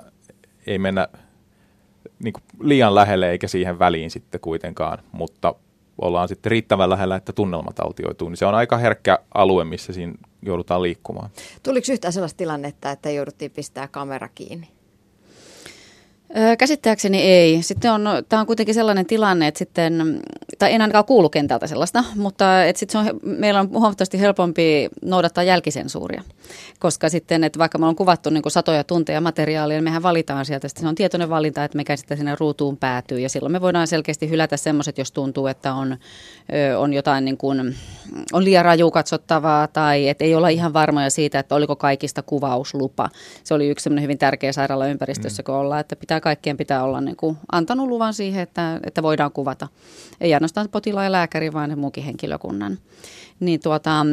ei 0.68 0.78
mennä 0.78 1.08
niin 2.24 2.34
liian 2.60 2.96
lähelle 2.96 3.32
eikä 3.32 3.48
siihen 3.48 3.80
väliin 3.80 4.12
sitten 4.12 4.42
kuitenkaan, 4.42 5.00
mutta 5.12 5.56
ollaan 6.02 6.28
sitten 6.28 6.52
riittävän 6.52 6.90
lähellä, 6.90 7.16
että 7.16 7.34
tunnelmat 7.34 7.80
autioituu, 7.80 8.30
niin 8.30 8.38
se 8.38 8.46
on 8.46 8.56
aika 8.56 8.78
herkkä 8.78 9.20
alue, 9.34 9.64
missä 9.64 9.94
siinä 9.94 10.14
joudutaan 10.42 10.82
liikkumaan. 10.82 11.30
Tuliko 11.64 11.92
yhtään 11.92 12.14
sellaista 12.14 12.38
tilannetta, 12.38 12.92
että 12.92 13.10
jouduttiin 13.10 13.52
pistää 13.52 13.88
kamera 13.88 14.30
kiinni? 14.36 14.75
Käsittääkseni 16.58 17.22
ei. 17.22 17.62
Sitten 17.62 17.92
on, 17.92 18.02
tämä 18.30 18.40
on 18.40 18.46
kuitenkin 18.46 18.76
sellainen 18.76 19.06
tilanne, 19.06 19.48
että 19.48 19.58
sitten, 19.58 20.22
tai 20.60 20.74
en 20.74 20.82
ainakaan 20.82 21.06
kuulu 21.06 21.30
kentältä 21.30 21.68
sellaista, 21.68 22.04
mutta 22.16 22.64
että 22.64 22.80
sitten 22.80 23.06
se 23.06 23.10
on, 23.12 23.20
meillä 23.24 23.60
on 23.60 23.70
huomattavasti 23.70 24.20
helpompi 24.20 24.90
noudattaa 25.02 25.44
jälkisensuuria. 25.44 26.24
Koska 26.80 27.10
sitten, 27.10 27.44
että 27.44 27.60
vaikka 27.60 27.78
me 27.78 27.86
on 27.86 27.96
kuvattu 27.96 28.30
niin 28.30 28.44
satoja 28.48 28.84
tunteja 28.84 29.22
materiaalia, 29.22 29.78
niin 29.78 29.84
mehän 29.84 30.04
valitaan 30.04 30.46
sieltä. 30.46 30.68
Sitten 30.68 30.82
se 30.82 30.88
on 30.88 30.96
tietoinen 30.96 31.30
valinta, 31.30 31.64
että 31.64 31.78
mikä 31.78 31.96
sitten 31.96 32.18
sinne 32.18 32.36
ruutuun 32.40 32.78
päätyy. 32.78 33.20
Ja 33.20 33.30
silloin 33.30 33.52
me 33.52 33.62
voidaan 33.62 33.88
selkeästi 33.88 34.30
hylätä 34.30 34.58
semmoiset, 34.58 34.98
jos 34.98 35.12
tuntuu, 35.12 35.48
että 35.48 35.74
on, 35.74 35.98
on 36.78 36.94
jotain 36.94 37.26
niin 37.26 37.38
kuin, 37.38 37.76
on 38.34 38.44
liian 38.44 38.66
raju 38.66 38.92
katsottavaa 38.92 39.68
tai 39.68 40.10
että 40.10 40.24
ei 40.24 40.36
olla 40.36 40.50
ihan 40.50 40.74
varmoja 40.74 41.10
siitä, 41.10 41.40
että 41.40 41.56
oliko 41.56 41.76
kaikista 41.76 42.22
kuvauslupa. 42.22 43.10
Se 43.44 43.54
oli 43.54 43.70
yksi 43.70 43.90
hyvin 44.02 44.18
tärkeä 44.18 44.52
sairaalaympäristössä, 44.52 45.42
mm. 45.42 45.46
kun 45.46 45.56
ollaan, 45.56 45.82
että 45.82 45.96
pitää 45.96 46.15
kaikkien 46.22 46.58
pitää 46.58 46.84
olla 46.84 47.02
niin 47.02 47.16
kuin 47.16 47.38
antanut 47.52 47.88
luvan 47.88 48.14
siihen, 48.14 48.44
että, 48.44 48.80
että 48.84 49.04
voidaan 49.04 49.32
kuvata. 49.32 49.68
Ei 50.22 50.34
ainoastaan 50.34 50.70
potilaan 50.72 51.06
ja 51.06 51.12
lääkäri, 51.12 51.54
vaan 51.54 51.80
muukin 51.80 52.04
henkilökunnan. 52.04 52.78
Niin 53.40 53.60
tuota, 53.60 54.06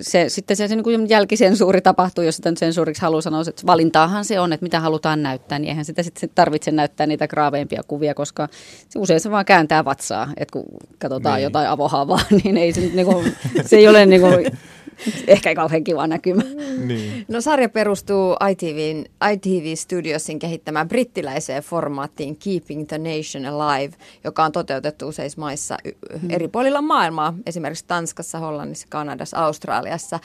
se, 0.00 0.28
sitten 0.28 0.56
se, 0.56 0.68
se 0.68 0.76
niin 0.76 0.84
kuin 0.84 1.08
jälkisensuuri 1.08 1.80
tapahtuu, 1.80 2.24
jos 2.24 2.36
sitä 2.36 2.52
sensuuriksi 2.56 3.02
haluaa 3.02 3.20
sanoa, 3.20 3.40
että 3.48 3.66
valintaahan 3.66 4.24
se 4.24 4.40
on, 4.40 4.52
että 4.52 4.64
mitä 4.64 4.80
halutaan 4.80 5.22
näyttää, 5.22 5.58
niin 5.58 5.68
eihän 5.68 5.84
sitä 5.84 6.02
sitten 6.02 6.30
tarvitse 6.34 6.70
näyttää 6.70 7.06
niitä 7.06 7.28
graaveimpia 7.28 7.82
kuvia, 7.88 8.14
koska 8.14 8.48
usein 8.96 9.20
se 9.20 9.30
vaan 9.30 9.44
kääntää 9.44 9.84
vatsaa, 9.84 10.32
että 10.36 10.52
kun 10.52 10.64
katsotaan 10.98 11.36
niin. 11.36 11.44
jotain 11.44 11.68
avohaavaa, 11.68 12.20
niin 12.44 12.56
ei 12.56 12.72
se, 12.72 12.80
niin 12.80 13.06
kuin, 13.06 13.32
se 13.66 13.76
ei 13.76 13.88
ole 13.88 14.06
niin 14.06 14.20
kuin, 14.20 14.32
ehkä 15.26 15.54
kauhean 15.54 15.84
kiva 15.84 16.06
näkymä. 16.06 16.42
Niin. 16.86 17.24
No 17.28 17.40
sarja 17.40 17.68
perustuu 17.68 18.36
ITVin, 18.50 19.06
ITV 19.32 19.74
Studiosin 19.76 20.38
kehittämään 20.38 20.88
brittiläiseen 20.88 21.62
formaattiin 21.62 22.36
Keeping 22.36 22.86
the 22.88 22.98
Nation 22.98 23.46
Alive, 23.46 23.94
joka 24.24 24.44
on 24.44 24.52
toteutettu 24.52 25.08
useissa 25.08 25.40
maissa 25.40 25.76
mm. 26.22 26.30
eri 26.30 26.48
puolilla 26.48 26.82
maailmaa, 26.82 27.34
esimerkiksi 27.46 27.84
Tanskassa, 27.88 28.38
Hollannissa, 28.38 28.86
Kanadassa, 28.90 29.36
Australiassa. 29.36 30.20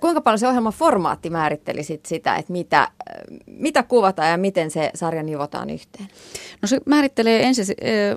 Kuinka 0.00 0.20
paljon 0.20 0.38
se 0.38 0.48
ohjelman 0.48 0.72
formaatti 0.72 1.30
määritteli 1.30 1.84
sit 1.84 2.06
sitä, 2.06 2.36
että 2.36 2.52
mitä, 2.52 2.88
mitä 3.46 3.82
kuvataan 3.82 4.30
ja 4.30 4.36
miten 4.36 4.70
se 4.70 4.90
sarja 4.94 5.22
nivotaan 5.22 5.70
yhteen? 5.70 6.08
No 6.62 6.68
se 6.68 6.80
määrittelee 6.86 7.42
ensi, 7.42 7.62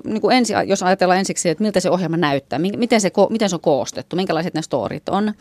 niin 0.06 0.22
kuin 0.22 0.38
ensi, 0.38 0.54
jos 0.66 0.84
ajatellaan 0.84 1.20
ensiksi, 1.20 1.50
että 1.50 1.64
miltä 1.64 1.80
se 1.80 1.90
ohjelma 1.90 2.18
näyttää, 2.18 2.60
miten 2.60 3.02
se, 3.02 3.12
miten 3.30 3.50
se 3.50 3.56
on 3.56 3.62
koostettu, 3.62 4.16
minkälaiset 4.16 4.54
ne 4.54 4.62
storit 4.62 5.10
on. 5.10 5.34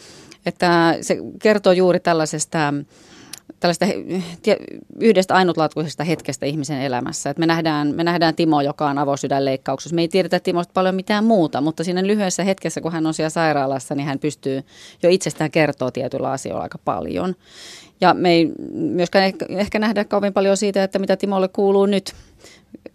Että 0.47 0.99
se 1.01 1.17
kertoo 1.43 1.73
juuri 1.73 2.01
tällaisesta 2.01 2.75
tällaista 3.63 3.87
yhdestä 5.01 5.35
ainutlaatuisesta 5.35 6.05
hetkestä 6.05 6.47
ihmisen 6.47 6.83
elämässä. 6.83 7.31
Että 7.31 7.41
me, 7.41 7.47
nähdään, 7.47 7.95
me 7.95 8.05
nähdään 8.05 8.35
Timo, 8.35 8.61
joka 8.61 8.89
on 8.89 8.99
avosydänleikkauksessa. 8.99 9.95
Me 9.95 10.01
ei 10.01 10.09
tiedetä 10.09 10.41
Timosta 10.41 10.73
paljon 10.75 10.95
mitään 10.95 11.25
muuta, 11.25 11.61
mutta 11.61 11.85
siinä 11.85 12.07
lyhyessä 12.07 12.45
hetkessä, 12.45 12.81
kun 12.81 12.93
hän 12.93 13.07
on 13.07 13.15
siellä 13.15 13.31
sairaalassa, 13.31 13.95
niin 13.95 14.07
hän 14.07 14.19
pystyy 14.19 14.63
jo 15.03 15.11
itsestään 15.11 15.51
kertoa 15.51 15.91
tietyillä 15.91 16.31
asioilla 16.31 16.63
aika 16.63 16.79
paljon. 16.85 17.35
Ja 18.01 18.15
me 18.15 18.31
ei 18.31 18.53
myöskään 18.73 19.33
ehkä, 19.49 19.79
nähdä 19.79 20.05
kovin 20.05 20.33
paljon 20.33 20.57
siitä, 20.57 20.85
että 20.85 20.99
mitä 20.99 21.17
Timolle 21.17 21.49
kuuluu 21.49 21.87
nyt 21.87 22.15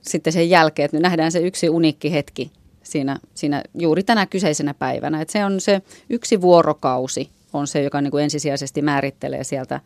sitten 0.01 0.34
sen 0.34 0.50
jälkeen, 0.50 0.86
että 0.86 0.98
me 0.98 1.01
nähdään 1.01 1.32
se 1.32 1.39
yksi 1.39 1.70
unikki 1.70 2.12
hetki 2.12 2.51
siinä, 2.84 3.20
siinä 3.34 3.63
juuri 3.80 4.04
tänä 4.04 4.25
kyseisenä 4.25 4.74
päivänä. 4.74 5.22
Et 5.22 5.30
se 5.30 5.46
on 5.46 5.62
se 5.62 5.82
yksi 6.10 6.42
vuorokausi 6.42 7.30
on 7.58 7.68
se, 7.68 7.84
joka 7.84 8.02
niin 8.02 8.12
kuin 8.12 8.24
ensisijaisesti 8.24 8.82
määrittelee 8.82 9.44
sieltä, 9.44 9.80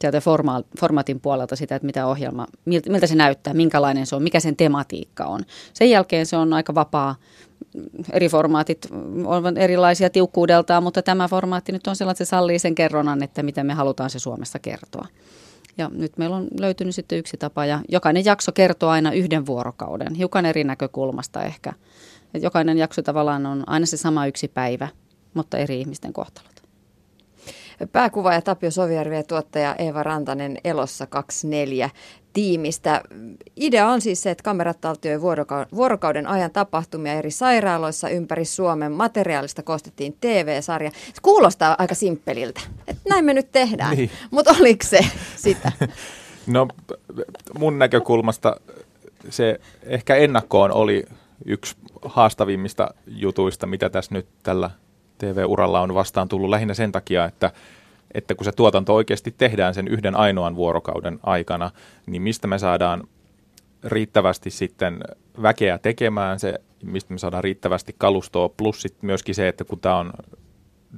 sieltä 0.00 0.18
forma- 0.18 0.64
formaatin 0.80 1.20
puolelta 1.20 1.56
sitä, 1.56 1.76
että 1.76 1.86
mitä 1.86 2.06
ohjelma, 2.06 2.46
miltä, 2.64 2.90
miltä 2.90 3.06
se 3.06 3.14
näyttää, 3.14 3.54
minkälainen 3.54 4.06
se 4.06 4.16
on, 4.16 4.22
mikä 4.22 4.40
sen 4.40 4.56
tematiikka 4.56 5.24
on. 5.24 5.44
Sen 5.72 5.90
jälkeen 5.90 6.26
se 6.26 6.36
on 6.36 6.52
aika 6.52 6.74
vapaa. 6.74 7.16
Eri 8.12 8.28
formaatit 8.28 8.88
ovat 9.24 9.58
erilaisia 9.58 10.10
tiukkuudeltaan, 10.10 10.82
mutta 10.82 11.02
tämä 11.02 11.28
formaatti 11.28 11.72
nyt 11.72 11.86
on 11.86 11.96
sellainen, 11.96 12.12
että 12.12 12.24
se 12.24 12.28
sallii 12.28 12.58
sen 12.58 12.74
kerronnan, 12.74 13.22
että 13.22 13.42
mitä 13.42 13.64
me 13.64 13.74
halutaan 13.74 14.10
se 14.10 14.18
Suomessa 14.18 14.58
kertoa. 14.58 15.06
Ja 15.78 15.90
nyt 15.94 16.18
meillä 16.18 16.36
on 16.36 16.48
löytynyt 16.60 16.94
sitten 16.94 17.18
yksi 17.18 17.36
tapa 17.36 17.66
ja 17.66 17.80
jokainen 17.88 18.24
jakso 18.24 18.52
kertoo 18.52 18.90
aina 18.90 19.12
yhden 19.12 19.46
vuorokauden, 19.46 20.14
hiukan 20.14 20.46
eri 20.46 20.64
näkökulmasta 20.64 21.42
ehkä. 21.42 21.72
Et 22.34 22.42
jokainen 22.42 22.78
jakso 22.78 23.02
tavallaan 23.02 23.46
on 23.46 23.64
aina 23.66 23.86
se 23.86 23.96
sama 23.96 24.26
yksi 24.26 24.48
päivä, 24.48 24.88
mutta 25.34 25.58
eri 25.58 25.80
ihmisten 25.80 26.12
kohtalot. 26.12 26.55
Pääkuvaaja 27.92 28.42
Tapio 28.42 28.70
Sovijärvi 28.70 29.16
ja 29.16 29.22
tuottaja 29.22 29.74
Eeva 29.74 30.02
Rantanen 30.02 30.58
Elossa 30.64 31.06
24 31.06 31.90
tiimistä. 32.32 33.02
Idea 33.56 33.88
on 33.88 34.00
siis 34.00 34.22
se, 34.22 34.30
että 34.30 34.42
kamerat 34.42 34.80
taltioi 34.80 35.20
vuorokauden 35.74 36.26
ajan 36.26 36.50
tapahtumia 36.50 37.12
eri 37.12 37.30
sairaaloissa 37.30 38.08
ympäri 38.08 38.44
Suomen. 38.44 38.92
Materiaalista 38.92 39.62
koostettiin 39.62 40.16
TV-sarja. 40.20 40.90
Se 40.90 41.20
kuulostaa 41.22 41.76
aika 41.78 41.94
simppeliltä, 41.94 42.60
että 42.86 43.02
näin 43.08 43.24
me 43.24 43.34
nyt 43.34 43.52
tehdään, 43.52 43.96
niin. 43.96 44.10
mutta 44.30 44.54
oliko 44.60 44.84
se 44.84 44.98
sitä? 45.36 45.72
No 46.46 46.68
mun 47.58 47.78
näkökulmasta 47.78 48.56
se 49.30 49.60
ehkä 49.82 50.14
ennakkoon 50.16 50.72
oli 50.72 51.04
yksi 51.44 51.76
haastavimmista 52.04 52.94
jutuista, 53.06 53.66
mitä 53.66 53.90
tässä 53.90 54.14
nyt 54.14 54.26
tällä 54.42 54.70
TV-uralla 55.18 55.80
on 55.80 55.94
vastaan 55.94 56.28
tullut 56.28 56.50
lähinnä 56.50 56.74
sen 56.74 56.92
takia, 56.92 57.24
että, 57.24 57.50
että 58.14 58.34
kun 58.34 58.44
se 58.44 58.52
tuotanto 58.52 58.94
oikeasti 58.94 59.34
tehdään 59.38 59.74
sen 59.74 59.88
yhden 59.88 60.16
ainoan 60.16 60.56
vuorokauden 60.56 61.18
aikana, 61.22 61.70
niin 62.06 62.22
mistä 62.22 62.46
me 62.46 62.58
saadaan 62.58 63.02
riittävästi 63.84 64.50
sitten 64.50 65.00
väkeä 65.42 65.78
tekemään 65.78 66.40
se, 66.40 66.54
mistä 66.82 67.12
me 67.12 67.18
saadaan 67.18 67.44
riittävästi 67.44 67.94
kalustoa, 67.98 68.48
plus 68.48 68.82
sitten 68.82 69.06
myöskin 69.06 69.34
se, 69.34 69.48
että 69.48 69.64
kun 69.64 69.80
tämä 69.80 69.96
on 69.96 70.12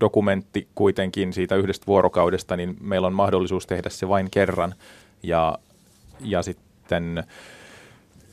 dokumentti 0.00 0.68
kuitenkin 0.74 1.32
siitä 1.32 1.56
yhdestä 1.56 1.86
vuorokaudesta, 1.86 2.56
niin 2.56 2.76
meillä 2.80 3.06
on 3.06 3.12
mahdollisuus 3.12 3.66
tehdä 3.66 3.88
se 3.88 4.08
vain 4.08 4.30
kerran. 4.30 4.74
Ja, 5.22 5.58
ja 6.20 6.42
sitten 6.42 7.24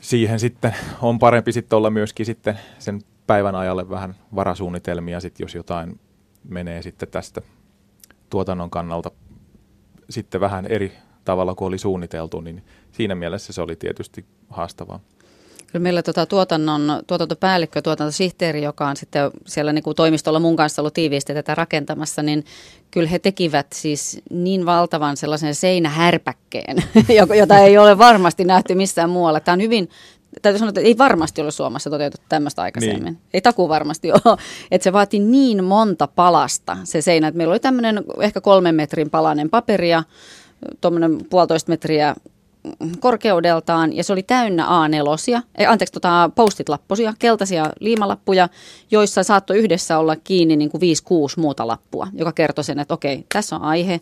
siihen 0.00 0.40
sitten 0.40 0.74
on 1.02 1.18
parempi 1.18 1.52
sitten 1.52 1.76
olla 1.76 1.90
myöskin 1.90 2.26
sitten 2.26 2.58
sen 2.78 3.00
päivän 3.26 3.54
ajalle 3.54 3.90
vähän 3.90 4.14
varasuunnitelmia, 4.34 5.20
sit 5.20 5.40
jos 5.40 5.54
jotain 5.54 6.00
menee 6.48 6.82
sitten 6.82 7.08
tästä 7.08 7.42
tuotannon 8.30 8.70
kannalta 8.70 9.10
sitten 10.10 10.40
vähän 10.40 10.66
eri 10.66 10.92
tavalla 11.24 11.54
kuin 11.54 11.68
oli 11.68 11.78
suunniteltu, 11.78 12.40
niin 12.40 12.64
siinä 12.92 13.14
mielessä 13.14 13.52
se 13.52 13.62
oli 13.62 13.76
tietysti 13.76 14.24
haastavaa. 14.50 15.00
Kyllä 15.66 15.82
meillä 15.82 16.02
tuota 16.02 16.26
tuotannon, 16.26 17.02
tuotantopäällikkö, 17.06 17.82
tuotantosihteeri, 17.82 18.62
joka 18.62 18.88
on 18.88 18.96
sitten 18.96 19.30
siellä 19.46 19.72
niin 19.72 19.82
kuin 19.82 19.96
toimistolla 19.96 20.40
mun 20.40 20.56
kanssa 20.56 20.82
ollut 20.82 20.94
tiiviisti 20.94 21.34
tätä 21.34 21.54
rakentamassa, 21.54 22.22
niin 22.22 22.44
kyllä 22.90 23.08
he 23.08 23.18
tekivät 23.18 23.66
siis 23.72 24.20
niin 24.30 24.66
valtavan 24.66 25.16
sellaisen 25.16 25.54
seinähärpäkkeen, 25.54 26.76
jota 27.38 27.58
ei 27.58 27.78
ole 27.78 27.98
varmasti 27.98 28.44
nähty 28.44 28.74
missään 28.74 29.10
muualla. 29.10 29.40
Tämä 29.40 29.52
on 29.52 29.62
hyvin 29.62 29.88
täytyy 30.42 30.58
sanoa, 30.58 30.68
että 30.68 30.80
ei 30.80 30.98
varmasti 30.98 31.40
ole 31.40 31.50
Suomessa 31.50 31.90
toteutettu 31.90 32.26
tämmöistä 32.28 32.62
aikaisemmin. 32.62 33.04
Niin. 33.04 33.18
Ei 33.34 33.40
taku 33.40 33.68
varmasti 33.68 34.12
ole. 34.24 34.38
Että 34.70 34.84
se 34.84 34.92
vaati 34.92 35.18
niin 35.18 35.64
monta 35.64 36.06
palasta 36.06 36.76
se 36.84 37.02
seinä, 37.02 37.28
että 37.28 37.36
meillä 37.38 37.52
oli 37.52 37.60
tämmöinen 37.60 38.04
ehkä 38.20 38.40
kolmen 38.40 38.74
metrin 38.74 39.10
palanen 39.10 39.50
paperia, 39.50 40.02
tuommoinen 40.80 41.18
puolitoista 41.30 41.70
metriä 41.70 42.14
korkeudeltaan 43.00 43.96
ja 43.96 44.04
se 44.04 44.12
oli 44.12 44.22
täynnä 44.22 44.66
A4, 44.66 45.42
ei, 45.54 45.66
anteeksi, 45.66 45.92
tota, 45.92 46.30
postit-lappusia, 46.34 47.14
keltaisia 47.18 47.70
liimalappuja, 47.80 48.48
joissa 48.90 49.22
saattoi 49.22 49.58
yhdessä 49.58 49.98
olla 49.98 50.16
kiinni 50.16 50.56
niin 50.56 50.70
kuin 50.70 50.80
5-6 50.80 51.40
muuta 51.40 51.66
lappua, 51.66 52.08
joka 52.12 52.32
kertoi 52.32 52.64
sen, 52.64 52.78
että 52.78 52.94
okei, 52.94 53.26
tässä 53.32 53.56
on 53.56 53.62
aihe, 53.62 54.00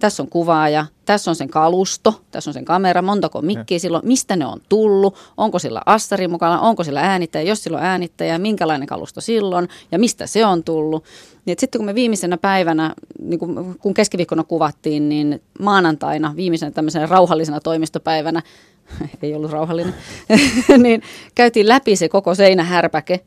tässä 0.00 0.22
on 0.22 0.28
kuvaaja, 0.28 0.86
tässä 1.04 1.30
on 1.30 1.34
sen 1.34 1.48
kalusto, 1.48 2.20
tässä 2.30 2.50
on 2.50 2.54
sen 2.54 2.64
kamera, 2.64 3.02
montako 3.02 3.42
mikkiä 3.42 3.78
silloin, 3.78 4.06
mistä 4.06 4.36
ne 4.36 4.46
on 4.46 4.60
tullut, 4.68 5.16
onko 5.36 5.58
sillä 5.58 5.82
assari 5.86 6.28
mukana, 6.28 6.60
onko 6.60 6.84
sillä 6.84 7.00
äänittäjä, 7.00 7.42
jos 7.42 7.62
sillä 7.62 7.78
on 7.78 7.84
äänittäjä, 7.84 8.38
minkälainen 8.38 8.88
kalusto 8.88 9.20
silloin 9.20 9.68
ja 9.92 9.98
mistä 9.98 10.26
se 10.26 10.46
on 10.46 10.64
tullut. 10.64 11.04
Niin 11.44 11.56
sitten 11.60 11.78
kun 11.78 11.86
me 11.86 11.94
viimeisenä 11.94 12.36
päivänä, 12.36 12.94
niin 13.22 13.38
kun, 13.38 13.76
kun 13.80 13.94
keskiviikkona 13.94 14.44
kuvattiin, 14.44 15.08
niin 15.08 15.42
maanantaina 15.60 16.36
viimeisenä 16.36 16.70
tämmöisenä 16.70 17.06
rauhallisena 17.06 17.60
toimistopäivänä, 17.60 18.42
ei 19.22 19.34
ollut 19.34 19.50
rauhallinen, 19.50 19.94
niin 20.82 21.02
käytiin 21.34 21.68
läpi 21.68 21.96
se 21.96 22.08
koko 22.08 22.34
seinähärpäke, 22.34 23.20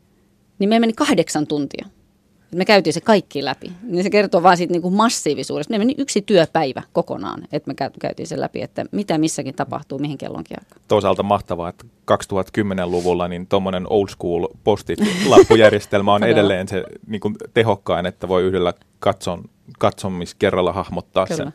niin 0.58 0.68
me 0.68 0.78
meni 0.78 0.92
kahdeksan 0.92 1.46
tuntia. 1.46 1.86
Me 2.54 2.64
käytiin 2.64 2.94
se 2.94 3.00
kaikki 3.00 3.44
läpi. 3.44 3.72
Niin 3.82 4.02
se 4.02 4.10
kertoo 4.10 4.42
vaan 4.42 4.56
siitä 4.56 4.72
niin 4.72 4.82
kuin 4.82 4.94
massiivisuudesta. 4.94 5.74
Me 5.74 5.78
meni 5.78 5.94
yksi 5.98 6.22
työpäivä 6.22 6.82
kokonaan, 6.92 7.42
että 7.52 7.70
me 7.70 7.74
käytiin 8.00 8.26
sen 8.26 8.40
läpi, 8.40 8.62
että 8.62 8.84
mitä 8.92 9.18
missäkin 9.18 9.54
tapahtuu, 9.54 9.98
mihin 9.98 10.18
kellonkin 10.18 10.56
aikaan. 10.60 10.82
Toisaalta 10.88 11.22
mahtavaa, 11.22 11.68
että 11.68 11.84
2010-luvulla 12.12 13.28
niin 13.28 13.46
tuommoinen 13.46 13.86
old 13.90 14.08
school 14.08 14.46
postit-lappujärjestelmä 14.64 16.14
on 16.14 16.24
edelleen 16.32 16.68
se 16.68 16.84
niin 17.06 17.20
kuin 17.20 17.34
tehokkain, 17.54 18.06
että 18.06 18.28
voi 18.28 18.42
yhdellä 18.42 18.74
katson, 18.98 19.44
katsomiskerralla 19.78 20.72
hahmottaa 20.72 21.26
Kyllä. 21.26 21.36
sen 21.36 21.52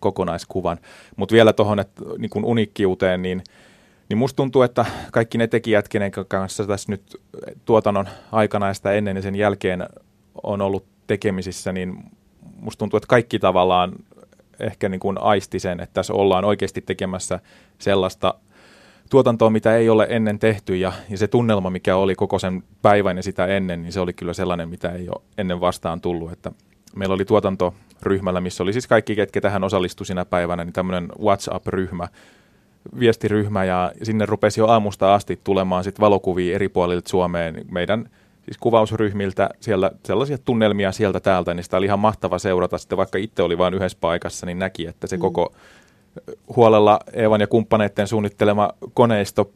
kokonaiskuvan. 0.00 0.78
Mutta 1.16 1.32
vielä 1.32 1.52
tuohon 1.52 1.84
niin 2.18 2.30
kuin 2.30 2.44
unikkiuteen, 2.44 3.22
niin 3.22 3.42
niin 4.08 4.18
musta 4.18 4.36
tuntuu, 4.36 4.62
että 4.62 4.84
kaikki 5.12 5.38
ne 5.38 5.46
tekijät, 5.46 5.88
kenen 5.88 6.10
kanssa 6.28 6.66
tässä 6.66 6.92
nyt 6.92 7.20
tuotannon 7.64 8.08
aikana 8.32 8.66
ja 8.66 8.74
sitä 8.74 8.92
ennen 8.92 9.16
ja 9.16 9.22
sen 9.22 9.34
jälkeen 9.34 9.86
on 10.42 10.62
ollut 10.62 10.86
tekemisissä, 11.06 11.72
niin 11.72 12.04
musta 12.60 12.78
tuntuu, 12.78 12.96
että 12.96 13.06
kaikki 13.06 13.38
tavallaan 13.38 13.92
ehkä 14.60 14.88
niin 14.88 15.00
kuin 15.00 15.18
aisti 15.18 15.58
sen, 15.58 15.80
että 15.80 15.94
tässä 15.94 16.12
ollaan 16.12 16.44
oikeasti 16.44 16.80
tekemässä 16.80 17.40
sellaista 17.78 18.34
tuotantoa, 19.10 19.50
mitä 19.50 19.76
ei 19.76 19.88
ole 19.88 20.06
ennen 20.10 20.38
tehty. 20.38 20.76
Ja, 20.76 20.92
ja 21.10 21.18
se 21.18 21.28
tunnelma, 21.28 21.70
mikä 21.70 21.96
oli 21.96 22.14
koko 22.14 22.38
sen 22.38 22.62
päivän 22.82 23.16
ja 23.16 23.22
sitä 23.22 23.46
ennen, 23.46 23.82
niin 23.82 23.92
se 23.92 24.00
oli 24.00 24.12
kyllä 24.12 24.32
sellainen, 24.32 24.68
mitä 24.68 24.92
ei 24.92 25.08
ole 25.08 25.22
ennen 25.38 25.60
vastaan 25.60 26.00
tullut, 26.00 26.32
että 26.32 26.52
meillä 26.96 27.14
oli 27.14 27.24
tuotantoryhmällä, 27.24 28.40
missä 28.40 28.62
oli 28.62 28.72
siis 28.72 28.86
kaikki, 28.86 29.16
ketkä 29.16 29.40
tähän 29.40 29.64
osallistui 29.64 30.06
sinä 30.06 30.24
päivänä, 30.24 30.64
niin 30.64 30.72
tämmöinen 30.72 31.08
WhatsApp-ryhmä, 31.22 32.08
viestiryhmä. 32.98 33.64
Ja 33.64 33.92
sinne 34.02 34.26
rupesi 34.26 34.60
jo 34.60 34.66
aamusta 34.66 35.14
asti 35.14 35.40
tulemaan 35.44 35.84
sitten 35.84 36.00
valokuvia 36.00 36.54
eri 36.54 36.68
puolilta 36.68 37.08
Suomeen 37.08 37.64
meidän– 37.70 38.08
siis 38.44 38.58
kuvausryhmiltä 38.60 39.50
siellä 39.60 39.90
sellaisia 40.04 40.38
tunnelmia 40.38 40.92
sieltä 40.92 41.20
täältä, 41.20 41.54
niin 41.54 41.64
sitä 41.64 41.76
oli 41.76 41.86
ihan 41.86 41.98
mahtava 41.98 42.38
seurata. 42.38 42.78
Sitten 42.78 42.98
vaikka 42.98 43.18
itse 43.18 43.42
oli 43.42 43.58
vain 43.58 43.74
yhdessä 43.74 43.98
paikassa, 44.00 44.46
niin 44.46 44.58
näki, 44.58 44.86
että 44.86 45.06
se 45.06 45.16
mm. 45.16 45.20
koko 45.20 45.54
huolella 46.56 47.00
Eevan 47.12 47.40
ja 47.40 47.46
kumppaneiden 47.46 48.08
suunnittelema 48.08 48.70
koneisto 48.94 49.50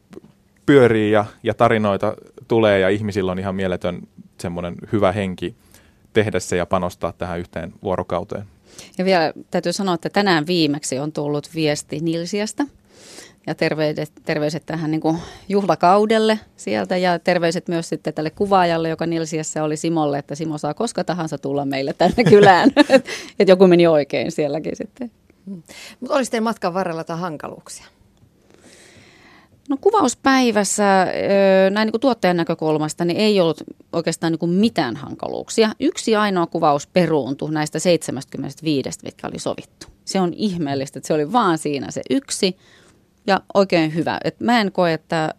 pyörii 0.65 1.11
ja, 1.11 1.25
ja 1.43 1.53
tarinoita 1.53 2.13
tulee 2.47 2.79
ja 2.79 2.89
ihmisillä 2.89 3.31
on 3.31 3.39
ihan 3.39 3.55
mieletön 3.55 4.01
semmoinen 4.37 4.75
hyvä 4.91 5.11
henki 5.11 5.55
tehdä 6.13 6.39
se 6.39 6.57
ja 6.57 6.65
panostaa 6.65 7.11
tähän 7.11 7.39
yhteen 7.39 7.73
vuorokauteen. 7.83 8.43
Ja 8.97 9.05
vielä 9.05 9.33
täytyy 9.51 9.73
sanoa, 9.73 9.95
että 9.95 10.09
tänään 10.09 10.47
viimeksi 10.47 10.99
on 10.99 11.11
tullut 11.11 11.49
viesti 11.55 11.99
Nilsiasta– 11.99 12.63
ja 13.49 13.55
terveiset, 13.55 14.11
terveiset 14.25 14.65
tähän 14.65 14.91
niin 14.91 15.01
kuin 15.01 15.17
juhlakaudelle 15.49 16.39
sieltä 16.55 16.97
ja 16.97 17.19
terveiset 17.19 17.67
myös 17.67 17.89
sitten 17.89 18.13
tälle 18.13 18.29
kuvaajalle, 18.29 18.89
joka 18.89 19.05
Nilsiässä 19.05 19.63
oli 19.63 19.77
Simolle, 19.77 20.19
että 20.19 20.35
Simo 20.35 20.57
saa 20.57 20.73
koska 20.73 21.03
tahansa 21.03 21.37
tulla 21.37 21.65
meille 21.65 21.93
tänne 21.93 22.23
kylään. 22.29 22.71
että 23.39 23.51
joku 23.51 23.67
meni 23.67 23.87
oikein 23.87 24.31
sielläkin 24.31 24.75
sitten. 24.75 25.11
Hmm. 25.45 25.63
Mutta 25.99 26.15
olisi 26.15 26.31
teidän 26.31 26.43
matkan 26.43 26.73
varrella 26.73 26.99
jotain 26.99 27.19
hankaluuksia? 27.19 27.85
No 29.69 29.77
kuvauspäivässä 29.81 31.07
näin 31.69 31.85
niin 31.85 31.91
kuin 31.91 32.01
tuottajan 32.01 32.37
näkökulmasta 32.37 33.05
niin 33.05 33.17
ei 33.17 33.39
ollut 33.39 33.63
oikeastaan 33.93 34.33
niin 34.33 34.39
kuin 34.39 34.51
mitään 34.51 34.95
hankaluuksia. 34.95 35.71
Yksi 35.79 36.15
ainoa 36.15 36.47
kuvaus 36.47 36.87
peruuntui 36.87 37.51
näistä 37.51 37.79
75, 37.79 38.99
mitkä 39.03 39.27
oli 39.27 39.39
sovittu. 39.39 39.87
Se 40.05 40.19
on 40.19 40.33
ihmeellistä, 40.33 40.99
että 40.99 41.07
se 41.07 41.13
oli 41.13 41.31
vaan 41.31 41.57
siinä 41.57 41.91
se 41.91 42.01
yksi 42.09 42.57
ja 43.27 43.41
oikein 43.53 43.95
hyvä. 43.95 44.19
Et 44.23 44.39
mä 44.39 44.61
en 44.61 44.71
koe, 44.71 44.93
että 44.93 45.33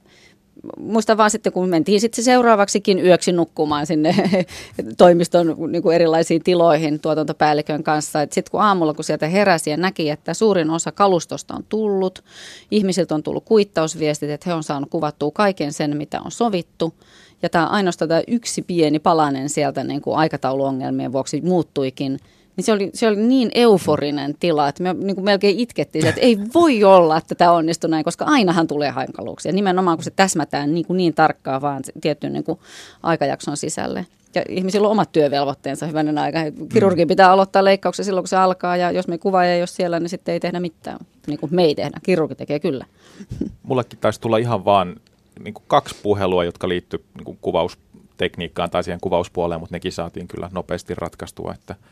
muista 0.79 1.17
vaan 1.17 1.31
sitten, 1.31 1.53
kun 1.53 1.69
mentiin 1.69 2.01
sitten 2.01 2.25
seuraavaksikin 2.25 3.07
yöksi 3.07 3.33
nukkumaan 3.33 3.87
sinne 3.87 4.15
toimiston 4.99 5.57
niin 5.69 5.83
kuin 5.83 5.95
erilaisiin 5.95 6.43
tiloihin 6.43 7.01
tuotantopäällikön 7.01 7.83
kanssa. 7.83 8.21
Sitten 8.21 8.51
kun 8.51 8.63
aamulla, 8.63 8.95
kun 8.95 9.05
sieltä 9.05 9.29
heräsi 9.29 9.71
ja 9.71 9.77
näki, 9.77 10.11
että 10.11 10.35
suurin 10.35 10.71
osa 10.71 10.93
kalustosta 10.93 11.55
on 11.55 11.65
tullut, 11.69 12.25
ihmisiltä 12.71 13.15
on 13.15 13.23
tullut 13.23 13.45
kuittausviestit, 13.45 14.31
että 14.31 14.51
he 14.51 14.55
on 14.55 14.63
saanut 14.63 14.91
kuvattua 14.91 15.31
kaiken 15.31 15.73
sen, 15.73 15.97
mitä 15.97 16.21
on 16.21 16.31
sovittu. 16.31 16.95
Ja 17.43 17.49
tämä 17.49 17.67
ainoastaan 17.67 18.09
tämä 18.09 18.23
yksi 18.29 18.63
pieni 18.63 18.99
palanen 18.99 19.49
sieltä 19.49 19.85
niin 19.85 20.03
kuin 20.03 20.17
aikatauluongelmien 20.17 21.13
vuoksi 21.13 21.41
muuttuikin– 21.41 22.19
niin 22.61 22.65
se 22.65 22.73
oli, 22.73 22.91
se 22.95 23.09
oli 23.09 23.17
niin 23.17 23.51
euforinen 23.55 24.35
tila, 24.41 24.69
että 24.69 24.83
me 24.83 24.95
niin 24.95 25.15
kuin 25.15 25.25
melkein 25.25 25.59
itkettiin, 25.59 26.07
että 26.07 26.21
ei 26.21 26.39
voi 26.55 26.85
olla, 26.85 27.17
että 27.17 27.35
tämä 27.35 27.53
onnistuu 27.53 27.91
näin, 27.91 28.05
koska 28.05 28.25
ainahan 28.25 28.67
tulee 28.67 28.91
hankaluuksia. 28.91 29.53
Nimenomaan 29.53 29.97
kun 29.97 30.05
se 30.05 30.11
täsmätään 30.11 30.75
niin, 30.75 30.87
kuin 30.87 30.97
niin 30.97 31.15
tarkkaan 31.15 31.61
vaan 31.61 31.83
tietyn 32.01 32.33
niin 32.33 32.45
kuin 32.45 32.59
aikajakson 33.03 33.57
sisälle. 33.57 34.07
Ja 34.35 34.43
ihmisillä 34.49 34.89
on 34.89 34.93
omat 34.93 35.13
työvelvoitteensa 35.13 35.87
hyvänen 35.87 36.19
aika. 36.19 36.39
Kirurgi 36.73 37.07
pitää 37.07 37.31
aloittaa 37.31 37.65
leikkauksen 37.65 38.05
silloin, 38.05 38.23
kun 38.23 38.29
se 38.29 38.37
alkaa, 38.37 38.77
ja 38.77 38.91
jos 38.91 39.09
me 39.09 39.19
kuva 39.19 39.45
ei 39.45 39.61
ole 39.61 39.67
siellä, 39.67 40.01
niin 40.01 40.09
sitten 40.09 40.33
ei 40.33 40.41
tehdä 40.41 40.61
mitään. 40.61 40.99
Niin 41.27 41.39
kuin 41.39 41.55
me 41.55 41.65
ei 41.65 41.75
tehdä, 41.75 42.01
kirurgi 42.03 42.35
tekee 42.35 42.61
kyllä. 42.61 42.85
Mullekin 43.63 43.99
taisi 43.99 44.21
tulla 44.21 44.37
ihan 44.37 44.65
vaan 44.65 44.97
niin 45.45 45.55
kuin 45.55 45.65
kaksi 45.67 45.97
puhelua, 46.03 46.45
jotka 46.45 46.69
liittyy 46.69 47.05
niin 47.25 47.39
kuvaustekniikkaan 47.41 48.71
tai 48.71 48.85
siihen 48.85 49.01
kuvauspuoleen, 49.01 49.61
mutta 49.61 49.75
nekin 49.75 49.93
saatiin 49.93 50.29
kyllä 50.29 50.51
nopeasti 50.53 50.95
ratkaistua, 50.95 51.55
että– 51.55 51.75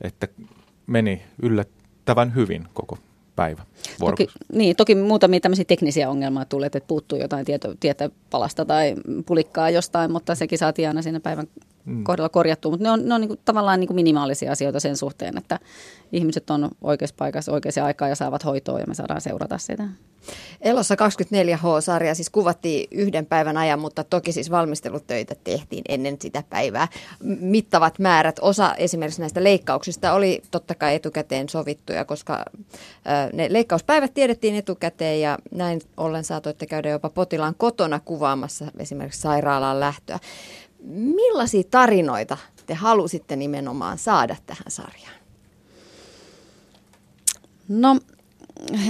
että 0.00 0.28
meni 0.86 1.22
yllättävän 1.42 2.34
hyvin 2.34 2.68
koko 2.74 2.98
päivä. 3.36 3.62
Toki, 3.98 4.28
niin, 4.52 4.76
toki 4.76 4.94
muutamia 4.94 5.40
tämmöisiä 5.40 5.64
teknisiä 5.64 6.10
ongelmia 6.10 6.44
tulee, 6.44 6.66
että 6.66 6.80
puuttuu 6.80 7.18
jotain 7.18 7.44
tieto, 7.46 7.74
tietopalasta 7.80 8.64
tai 8.64 8.94
pulikkaa 9.26 9.70
jostain, 9.70 10.12
mutta 10.12 10.34
sekin 10.34 10.58
saatiin 10.58 10.88
aina 10.88 11.02
siinä 11.02 11.20
päivän 11.20 11.46
mm. 11.84 12.04
kohdalla 12.04 12.28
korjattua. 12.28 12.70
Mutta 12.70 12.84
ne 12.84 12.90
on, 12.90 13.08
ne 13.08 13.14
on 13.14 13.20
niin 13.20 13.28
kuin, 13.28 13.40
tavallaan 13.44 13.80
niin 13.80 13.88
kuin 13.88 13.94
minimaalisia 13.94 14.52
asioita 14.52 14.80
sen 14.80 14.96
suhteen, 14.96 15.38
että 15.38 15.58
ihmiset 16.12 16.50
on 16.50 16.70
oikeassa 16.80 17.16
paikassa 17.18 17.52
oikeassa 17.52 17.84
aikaa 17.84 18.08
ja 18.08 18.14
saavat 18.14 18.44
hoitoa 18.44 18.80
ja 18.80 18.86
me 18.86 18.94
saadaan 18.94 19.20
seurata 19.20 19.58
sitä. 19.58 19.88
Elossa 20.60 20.94
24H-sarja 20.94 22.14
siis 22.14 22.30
kuvattiin 22.30 22.88
yhden 22.90 23.26
päivän 23.26 23.56
ajan, 23.56 23.78
mutta 23.78 24.04
toki 24.04 24.32
siis 24.32 24.50
valmistelutöitä 24.50 25.34
tehtiin 25.44 25.84
ennen 25.88 26.16
sitä 26.20 26.42
päivää. 26.50 26.88
Mittavat 27.40 27.98
määrät, 27.98 28.36
osa 28.40 28.74
esimerkiksi 28.74 29.20
näistä 29.20 29.44
leikkauksista 29.44 30.12
oli 30.12 30.42
totta 30.50 30.74
kai 30.74 30.94
etukäteen 30.94 31.48
sovittuja, 31.48 32.04
koska 32.04 32.44
ne 33.32 33.52
leikkauspäivät 33.52 34.14
tiedettiin 34.14 34.54
etukäteen 34.54 35.20
ja 35.20 35.38
näin 35.50 35.80
ollen 35.96 36.24
saatoitte 36.24 36.66
käydä 36.66 36.88
jopa 36.88 37.10
potilaan 37.10 37.54
kotona 37.54 38.00
kuvaamassa 38.00 38.64
esimerkiksi 38.78 39.20
sairaalaan 39.20 39.80
lähtöä. 39.80 40.18
Millaisia 40.82 41.62
tarinoita 41.70 42.36
te 42.66 42.74
halusitte 42.74 43.36
nimenomaan 43.36 43.98
saada 43.98 44.36
tähän 44.46 44.64
sarjaan? 44.68 45.20
No 47.68 47.96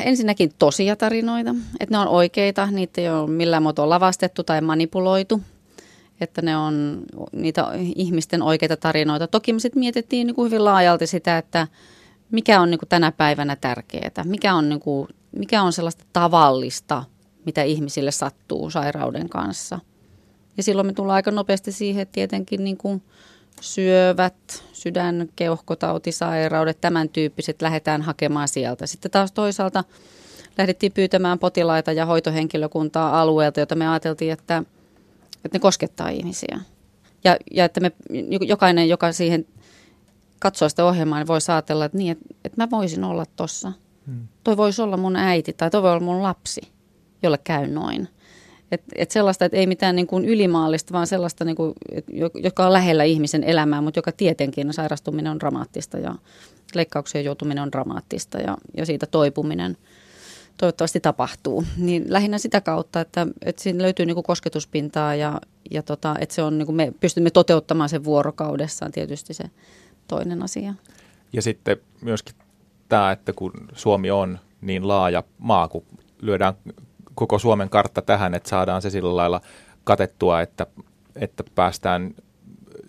ensinnäkin 0.04 0.52
tosia 0.58 0.96
tarinoita, 0.96 1.54
että 1.80 1.94
ne 1.94 1.98
on 1.98 2.08
oikeita, 2.08 2.66
niitä 2.66 3.00
ei 3.00 3.08
ole 3.08 3.30
millään 3.30 3.62
muotoa 3.62 3.88
lavastettu 3.88 4.44
tai 4.44 4.60
manipuloitu, 4.60 5.40
että 6.20 6.42
ne 6.42 6.56
on 6.56 7.02
niitä 7.32 7.68
ihmisten 7.96 8.42
oikeita 8.42 8.76
tarinoita. 8.76 9.28
Toki 9.28 9.52
me 9.52 9.60
sitten 9.60 9.80
mietittiin 9.80 10.26
niin 10.26 10.34
kuin 10.34 10.46
hyvin 10.46 10.64
laajalti 10.64 11.06
sitä, 11.06 11.38
että 11.38 11.66
mikä 12.30 12.60
on 12.60 12.70
niin 12.70 12.78
kuin 12.78 12.88
tänä 12.88 13.12
päivänä 13.12 13.56
tärkeää, 13.56 14.24
mikä 14.24 14.54
on, 14.54 14.68
niin 14.68 14.80
kuin, 14.80 15.08
mikä 15.32 15.62
on 15.62 15.72
sellaista 15.72 16.04
tavallista, 16.12 17.04
mitä 17.46 17.62
ihmisille 17.62 18.10
sattuu 18.10 18.70
sairauden 18.70 19.28
kanssa. 19.28 19.78
Ja 20.60 20.64
silloin 20.64 20.86
me 20.86 20.92
tullaan 20.92 21.14
aika 21.14 21.30
nopeasti 21.30 21.72
siihen, 21.72 22.02
että 22.02 22.12
tietenkin 22.12 22.64
niin 22.64 22.76
kuin 22.76 23.02
syövät, 23.60 24.64
sydän, 24.72 25.28
keuhkotautisairaudet, 25.36 26.80
tämän 26.80 27.08
tyyppiset 27.08 27.62
lähdetään 27.62 28.02
hakemaan 28.02 28.48
sieltä. 28.48 28.86
Sitten 28.86 29.10
taas 29.10 29.32
toisaalta 29.32 29.84
lähdettiin 30.58 30.92
pyytämään 30.92 31.38
potilaita 31.38 31.92
ja 31.92 32.06
hoitohenkilökuntaa 32.06 33.20
alueelta, 33.20 33.60
jota 33.60 33.74
me 33.74 33.88
ajateltiin, 33.88 34.32
että, 34.32 34.62
että 35.44 35.58
ne 35.58 35.60
koskettaa 35.60 36.08
ihmisiä. 36.08 36.60
Ja, 37.24 37.36
ja 37.50 37.64
että 37.64 37.80
me, 37.80 37.92
jokainen, 38.40 38.88
joka 38.88 39.12
siihen 39.12 39.46
katsoo 40.38 40.68
sitä 40.68 40.84
ohjelmaa, 40.84 41.18
niin 41.18 41.26
voi 41.26 41.38
ajatella, 41.48 41.84
että, 41.84 41.98
niin, 41.98 42.12
että, 42.12 42.24
että 42.44 42.62
mä 42.62 42.70
voisin 42.70 43.04
olla 43.04 43.24
tossa. 43.36 43.72
Hmm. 44.06 44.28
Toi 44.44 44.56
voisi 44.56 44.82
olla 44.82 44.96
mun 44.96 45.16
äiti 45.16 45.52
tai 45.52 45.70
toi 45.70 45.82
voi 45.82 45.90
olla 45.90 46.04
mun 46.04 46.22
lapsi, 46.22 46.60
jolle 47.22 47.38
käy 47.38 47.66
noin. 47.66 48.08
Et, 48.72 48.82
et 48.94 49.10
sellaista, 49.10 49.44
että 49.44 49.56
ei 49.56 49.66
mitään 49.66 49.96
niin 49.96 50.06
kuin 50.06 50.24
ylimaallista, 50.24 50.92
vaan 50.92 51.06
sellaista, 51.06 51.44
niin 51.44 51.56
kuin, 51.56 51.72
et, 51.92 52.04
joka 52.34 52.66
on 52.66 52.72
lähellä 52.72 53.04
ihmisen 53.04 53.44
elämää, 53.44 53.80
mutta 53.80 53.98
joka 53.98 54.12
tietenkin 54.12 54.72
sairastuminen 54.72 55.32
on 55.32 55.40
dramaattista 55.40 55.98
ja 55.98 56.14
leikkaukseen 56.74 57.24
joutuminen 57.24 57.62
on 57.62 57.72
dramaattista 57.72 58.38
ja, 58.38 58.56
ja 58.76 58.86
siitä 58.86 59.06
toipuminen 59.06 59.76
toivottavasti 60.58 61.00
tapahtuu. 61.00 61.64
Niin 61.76 62.04
lähinnä 62.08 62.38
sitä 62.38 62.60
kautta, 62.60 63.00
että, 63.00 63.26
että 63.44 63.62
siinä 63.62 63.82
löytyy 63.82 64.06
niin 64.06 64.14
kuin 64.14 64.24
kosketuspintaa 64.24 65.14
ja, 65.14 65.40
ja 65.70 65.82
tota, 65.82 66.16
että 66.20 66.34
se 66.34 66.42
on, 66.42 66.58
niin 66.58 66.66
kuin 66.66 66.76
me 66.76 66.92
pystymme 67.00 67.30
toteuttamaan 67.30 67.88
sen 67.88 68.04
vuorokaudessaan 68.04 68.92
tietysti 68.92 69.34
se 69.34 69.44
toinen 70.08 70.42
asia. 70.42 70.74
Ja 71.32 71.42
sitten 71.42 71.76
myöskin 72.00 72.34
tämä, 72.88 73.12
että 73.12 73.32
kun 73.32 73.52
Suomi 73.74 74.10
on 74.10 74.38
niin 74.60 74.88
laaja 74.88 75.22
maa, 75.38 75.68
kun 75.68 75.84
lyödään 76.20 76.54
koko 77.14 77.38
Suomen 77.38 77.70
kartta 77.70 78.02
tähän, 78.02 78.34
että 78.34 78.48
saadaan 78.48 78.82
se 78.82 78.90
sillä 78.90 79.16
lailla 79.16 79.40
katettua, 79.84 80.40
että, 80.40 80.66
että 81.16 81.44
päästään 81.54 82.14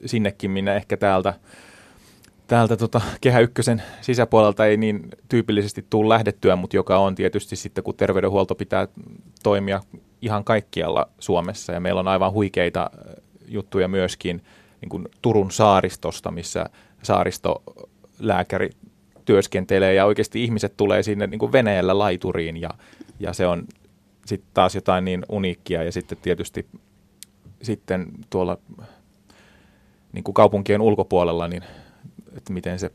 sinnekin, 0.06 0.52
minne 0.52 0.76
ehkä 0.76 0.98
täältä, 0.98 1.34
täältä 2.48 2.78
tota 2.78 3.02
Kehä 3.22 3.40
Ykkösen 3.40 3.84
sisäpuolelta 4.02 4.66
ei 4.66 4.78
niin 4.78 5.10
tyypillisesti 5.30 5.86
tule 5.90 6.10
lähdettyä, 6.10 6.56
mutta 6.56 6.76
joka 6.76 6.98
on 6.98 7.16
tietysti 7.16 7.56
sitten, 7.56 7.84
kun 7.84 7.96
terveydenhuolto 7.96 8.56
pitää 8.56 8.88
toimia 9.44 9.82
ihan 10.22 10.44
kaikkialla 10.44 11.10
Suomessa. 11.20 11.74
Ja 11.74 11.80
meillä 11.80 12.00
on 12.00 12.08
aivan 12.08 12.32
huikeita 12.32 12.90
juttuja 13.48 13.88
myöskin 13.88 14.44
niin 14.82 14.90
kuin 14.90 15.08
Turun 15.22 15.52
saaristosta, 15.52 16.32
missä 16.32 16.66
saaristolääkäri 17.04 18.70
työskentelee 19.26 19.94
ja 19.94 20.06
oikeasti 20.06 20.44
ihmiset 20.44 20.78
tulee 20.78 21.04
sinne 21.04 21.28
niin 21.28 21.40
kuin 21.40 21.52
veneellä 21.52 22.00
laituriin 22.00 22.58
ja, 22.58 22.70
ja 23.20 23.34
se 23.34 23.48
on 23.48 23.64
sitten 24.32 24.52
taas 24.54 24.76
jotain 24.76 25.06
niin 25.06 25.26
uniikkia 25.30 25.84
ja 25.84 25.92
sitten 25.92 26.18
tietysti 26.22 26.68
sitten 27.62 28.08
tuolla 28.30 28.58
niin 30.14 30.24
kuin 30.24 30.34
kaupunkien 30.34 30.82
ulkopuolella, 30.82 31.48
niin 31.48 31.64
että 32.38 32.54
miten 32.54 32.80
se 32.80 32.92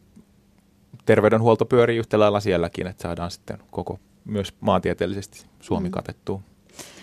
terveydenhuolto 1.07 1.65
pyörii 1.65 1.99
yhtä 1.99 2.19
lailla 2.19 2.41
sielläkin, 2.41 2.87
että 2.87 3.03
saadaan 3.03 3.31
sitten 3.31 3.59
koko 3.71 3.99
myös 4.25 4.55
maantieteellisesti 4.61 5.47
Suomi 5.61 5.89
mm. 5.89 5.93
katettua. 5.93 6.41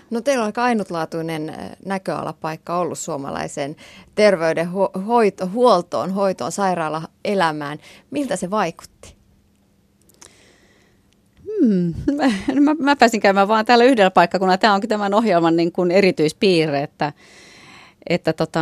No 0.09 0.21
teillä 0.21 0.41
on 0.41 0.45
aika 0.45 0.63
ainutlaatuinen 0.63 1.49
äh, 1.49 1.69
näköalapaikka 1.85 2.77
ollut 2.77 2.99
suomalaisen 2.99 3.75
terveydenhuoltoon, 4.15 6.11
hoitoon, 6.11 6.51
sairaalaelämään. 6.51 7.77
Miltä 8.11 8.35
se 8.35 8.49
vaikutti? 8.49 9.12
Hmm. 11.45 11.93
Mä, 12.61 12.75
mä 12.79 12.95
pääsin 12.95 13.21
käymään 13.21 13.47
vaan 13.47 13.65
täällä 13.65 13.83
yhdellä 13.83 14.11
paikkakunnalla. 14.11 14.57
Tämä 14.57 14.73
onkin 14.73 14.89
tämän 14.89 15.13
ohjelman 15.13 15.55
niin 15.55 15.71
kuin 15.71 15.91
erityispiirre, 15.91 16.83
että, 16.83 17.13
että 18.09 18.33
tota, 18.33 18.61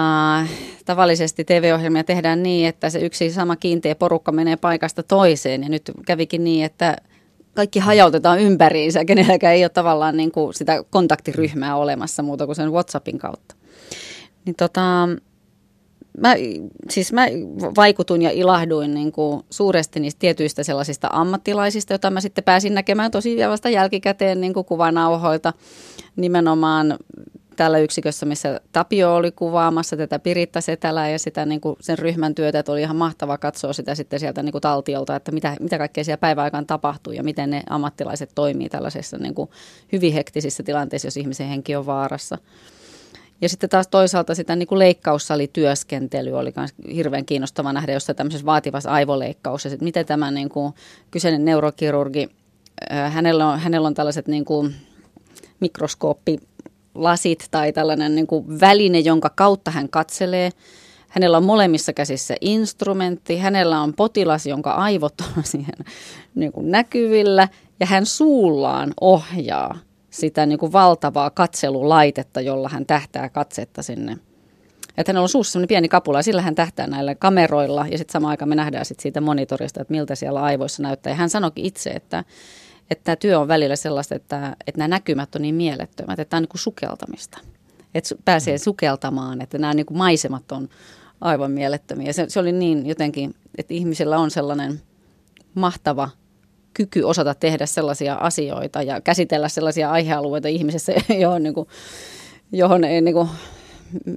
tavallisesti 0.86 1.44
TV-ohjelmia 1.44 2.04
tehdään 2.04 2.44
niin, 2.44 2.68
että 2.68 2.90
se 2.90 3.00
yksi 3.00 3.32
sama 3.32 3.56
kiinteä 3.56 3.96
porukka 3.96 4.32
menee 4.32 4.56
paikasta 4.56 5.04
toiseen. 5.04 5.64
Ja 5.64 5.70
nyt 5.70 5.92
kävikin 6.06 6.44
niin, 6.44 6.66
että 6.66 6.98
kaikki 7.54 7.80
hajautetaan 7.80 8.40
ympäriinsä, 8.40 9.06
kenelläkään 9.06 9.56
ei 9.56 9.64
ole 9.64 9.70
tavallaan 9.70 10.18
niin 10.18 10.32
kuin 10.32 10.54
sitä 10.54 10.84
kontaktiryhmää 10.90 11.76
olemassa 11.76 12.24
muuta 12.24 12.46
kuin 12.46 12.56
sen 12.56 12.72
WhatsAppin 12.72 13.18
kautta. 13.18 13.56
Niin 14.46 14.56
tota, 14.56 15.08
mä, 16.18 16.36
siis 16.90 17.14
mä 17.14 17.26
vaikutuin 17.78 18.22
ja 18.22 18.32
ilahduin 18.32 18.94
niin 18.94 19.12
kuin 19.12 19.44
suuresti 19.50 20.00
niistä 20.00 20.20
tietyistä 20.20 20.64
sellaisista 20.64 21.10
ammattilaisista, 21.12 21.94
joita 21.94 22.12
mä 22.12 22.22
sitten 22.22 22.44
pääsin 22.44 22.74
näkemään 22.74 23.12
tosi 23.12 23.38
vasta 23.50 23.70
jälkikäteen 23.70 24.42
niin 24.42 24.54
kuin 24.54 24.66
kuvanauhoilta. 24.66 25.54
Nimenomaan 26.16 26.98
tällä 27.56 27.78
yksikössä, 27.78 28.26
missä 28.26 28.62
Tapio 28.72 29.16
oli 29.16 29.32
kuvaamassa 29.32 29.98
tätä 29.98 30.20
Piritta 30.20 30.62
Setälää 30.62 31.10
ja 31.10 31.20
sitä 31.20 31.46
niin 31.46 31.62
kuin 31.62 31.76
sen 31.80 32.00
ryhmän 32.00 32.36
työtä, 32.36 32.60
että 32.60 32.72
oli 32.72 32.82
ihan 32.82 32.96
mahtava 32.96 33.38
katsoa 33.38 33.74
sitä 33.74 33.96
sitten 33.96 34.20
sieltä 34.20 34.44
niin 34.44 34.52
kuin 34.52 34.62
taltiolta, 34.62 35.16
että 35.16 35.32
mitä, 35.32 35.56
mitä 35.60 35.78
kaikkea 35.78 36.04
siellä 36.04 36.18
päiväaikaan 36.18 36.66
tapahtuu 36.66 37.14
ja 37.14 37.24
miten 37.24 37.50
ne 37.50 37.64
ammattilaiset 37.70 38.32
toimii 38.36 38.70
tällaisessa 38.70 39.18
niin 39.18 39.36
kuin 39.36 39.50
hyvin 39.92 40.14
hektisissä 40.14 40.64
tilanteissa, 40.64 41.08
jos 41.08 41.18
ihmisen 41.18 41.48
henki 41.48 41.76
on 41.76 41.86
vaarassa. 41.86 42.38
Ja 43.42 43.50
sitten 43.50 43.70
taas 43.70 43.88
toisaalta 43.88 44.36
sitä 44.36 44.56
niin 44.56 44.68
kuin 44.68 44.80
oli 46.40 46.54
myös 46.56 46.72
hirveän 46.96 47.26
kiinnostava 47.26 47.74
nähdä 47.74 47.94
jossain 47.94 48.16
tämmöisessä 48.16 48.46
vaativassa 48.46 48.92
aivoleikkaus. 48.92 49.66
Ja 49.66 49.72
miten 49.82 50.06
tämä 50.06 50.32
niin 50.32 50.50
kuin 50.50 50.74
kyseinen 51.12 51.46
neurokirurgi, 51.46 52.30
hänellä 53.10 53.48
on, 53.48 53.60
hänellä 53.60 53.88
on 53.88 53.94
tällaiset 53.94 54.28
niin 54.28 54.46
kuin 54.46 54.76
mikroskooppilasit 55.60 57.48
tai 57.52 57.74
tällainen 57.74 58.16
niin 58.16 58.28
kuin 58.28 58.60
väline, 58.60 59.00
jonka 59.00 59.30
kautta 59.30 59.72
hän 59.72 59.90
katselee. 59.90 60.50
Hänellä 61.08 61.38
on 61.38 61.46
molemmissa 61.46 61.94
käsissä 61.94 62.36
instrumentti, 62.42 63.38
hänellä 63.38 63.82
on 63.82 63.94
potilas, 63.94 64.46
jonka 64.46 64.72
aivot 64.72 65.14
on 65.22 65.44
siihen 65.52 65.76
niin 66.36 66.52
kuin 66.52 66.72
näkyvillä 66.72 67.48
ja 67.80 67.86
hän 67.86 68.06
suullaan 68.06 68.94
ohjaa 69.02 69.80
sitä 70.12 70.46
niin 70.46 70.60
kuin 70.60 70.72
valtavaa 70.72 71.30
katselulaitetta, 71.30 72.42
jolla 72.42 72.70
hän 72.70 72.86
tähtää 72.86 73.30
katsetta 73.30 73.84
sinne. 73.84 74.18
Että 74.98 75.10
hänellä 75.12 75.24
on 75.24 75.30
suussa 75.30 75.52
sellainen 75.52 75.68
pieni 75.68 75.90
kapula 75.90 76.20
ja 76.20 76.24
sillä 76.24 76.42
hän 76.42 76.56
tähtää 76.56 76.88
näillä 76.88 77.16
kameroilla 77.16 77.86
ja 77.92 77.98
sitten 77.98 78.14
samaan 78.14 78.30
aikaan 78.30 78.50
me 78.50 78.56
nähdään 78.56 78.86
sit 78.86 79.00
siitä 79.00 79.22
monitorista, 79.22 79.82
että 79.82 79.92
miltä 79.92 80.16
siellä 80.16 80.42
aivoissa 80.42 80.84
näyttää. 80.84 81.12
Ja 81.12 81.16
hän 81.16 81.30
sanoikin 81.30 81.66
itse, 81.66 81.90
että, 81.90 82.24
että 82.90 83.04
tämä 83.04 83.16
työ 83.16 83.40
on 83.40 83.48
välillä 83.48 83.76
sellaista, 83.76 84.16
että, 84.16 84.56
että 84.68 84.80
nämä 84.80 84.88
näkymät 84.88 85.36
on 85.36 85.42
niin 85.42 85.56
mielettömät, 85.56 86.20
että 86.20 86.30
tämä 86.30 86.38
on 86.38 86.44
niin 86.44 86.50
kuin 86.50 86.62
sukeltamista. 86.62 87.38
Että 87.96 88.16
pääsee 88.26 88.56
mm. 88.56 88.60
sukeltamaan, 88.60 89.42
että 89.42 89.58
nämä 89.58 89.74
niin 89.74 89.86
kuin 89.86 89.98
maisemat 89.98 90.52
on 90.52 90.70
aivan 91.22 91.52
mielettömiä. 91.52 92.14
Se, 92.14 92.26
se 92.30 92.40
oli 92.40 92.52
niin 92.52 92.86
jotenkin, 92.86 93.36
että 93.58 93.74
ihmisellä 93.74 94.18
on 94.18 94.32
sellainen 94.32 94.82
mahtava 95.56 96.10
kyky 96.74 97.04
osata 97.04 97.36
tehdä 97.36 97.66
sellaisia 97.66 98.16
asioita 98.16 98.82
ja 98.82 99.02
käsitellä 99.02 99.50
sellaisia 99.50 99.92
aihealueita 99.92 100.48
ihmisessä, 100.48 100.94
johon, 101.22 101.44
niin 101.44 101.54
kuin, 101.54 101.68
johon 102.52 102.84
ei 102.84 103.02
niin 103.02 103.14
kuin, 103.14 103.30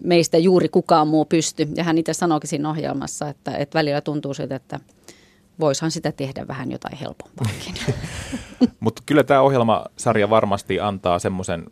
meistä 0.05 0.39
juuri 0.39 0.69
kukaan 0.69 1.09
muu 1.09 1.25
pysty. 1.25 1.69
Ja 1.75 1.85
hän 1.85 1.99
itse 1.99 2.13
sanoikin 2.13 2.49
siinä 2.49 2.71
ohjelmassa, 2.71 3.29
että, 3.29 3.57
että 3.57 3.79
välillä 3.79 4.01
tuntuu 4.01 4.35
siltä, 4.35 4.57
että 4.57 4.81
voishan 5.61 5.91
sitä 5.91 6.13
tehdä 6.13 6.49
vähän 6.49 6.73
jotain 6.73 6.99
helpompaakin. 6.99 7.75
Mutta 8.81 9.03
kyllä 9.07 9.25
tämä 9.25 9.41
ohjelmasarja 9.41 10.31
varmasti 10.31 10.81
antaa 10.81 11.19
semmoisen, 11.19 11.65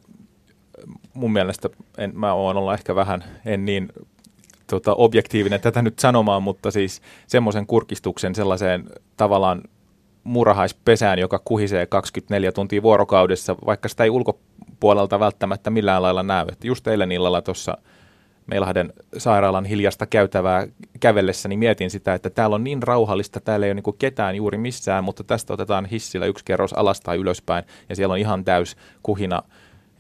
mun 1.15 1.33
mielestä, 1.33 1.69
en, 1.99 2.13
mä 2.15 2.33
oon 2.33 2.57
olla 2.57 2.75
ehkä 2.75 2.95
vähän, 2.95 3.25
en 3.47 3.65
niin 3.65 3.89
tota, 4.67 4.95
objektiivinen 4.95 5.61
tätä 5.61 5.83
nyt 5.83 5.99
sanomaan, 5.99 6.43
mutta 6.43 6.71
siis 6.71 7.03
semmoisen 7.27 7.67
kurkistuksen 7.67 8.35
sellaiseen 8.35 8.85
tavallaan 9.17 9.63
murahaispesään, 10.25 11.19
joka 11.19 11.41
kuhisee 11.45 11.87
24 11.87 12.53
tuntia 12.53 12.83
vuorokaudessa, 12.83 13.57
vaikka 13.67 13.89
sitä 13.89 14.05
ei 14.05 14.11
ulkopuolelta 14.11 15.21
välttämättä 15.21 15.71
millään 15.71 16.03
lailla 16.03 16.23
näy. 16.23 16.47
Että 16.53 16.67
just 16.67 16.87
eilen 16.87 17.13
illalla 17.13 17.43
tuossa 17.43 17.79
Meilahden 18.47 18.93
sairaalan 19.19 19.65
hiljasta 19.65 20.07
käytävää 20.07 20.67
kävellessäni 21.01 21.57
mietin 21.57 21.91
sitä, 21.91 22.15
että 22.15 22.31
täällä 22.31 22.55
on 22.55 22.65
niin 22.65 22.83
rauhallista, 22.83 23.41
täällä 23.41 23.67
ei 23.67 23.73
ole 23.73 23.81
niin 23.85 23.99
ketään 23.99 24.37
juuri 24.37 24.59
missään, 24.59 25.05
mutta 25.05 25.25
tästä 25.25 25.55
otetaan 25.55 25.87
hissillä 25.87 26.27
yksi 26.27 26.45
kerros 26.45 26.73
alas 26.73 27.01
tai 27.01 27.17
ylöspäin 27.17 27.65
ja 27.89 27.97
siellä 27.97 28.13
on 28.13 28.19
ihan 28.19 28.45
täys 28.45 28.77
kuhina. 29.03 29.43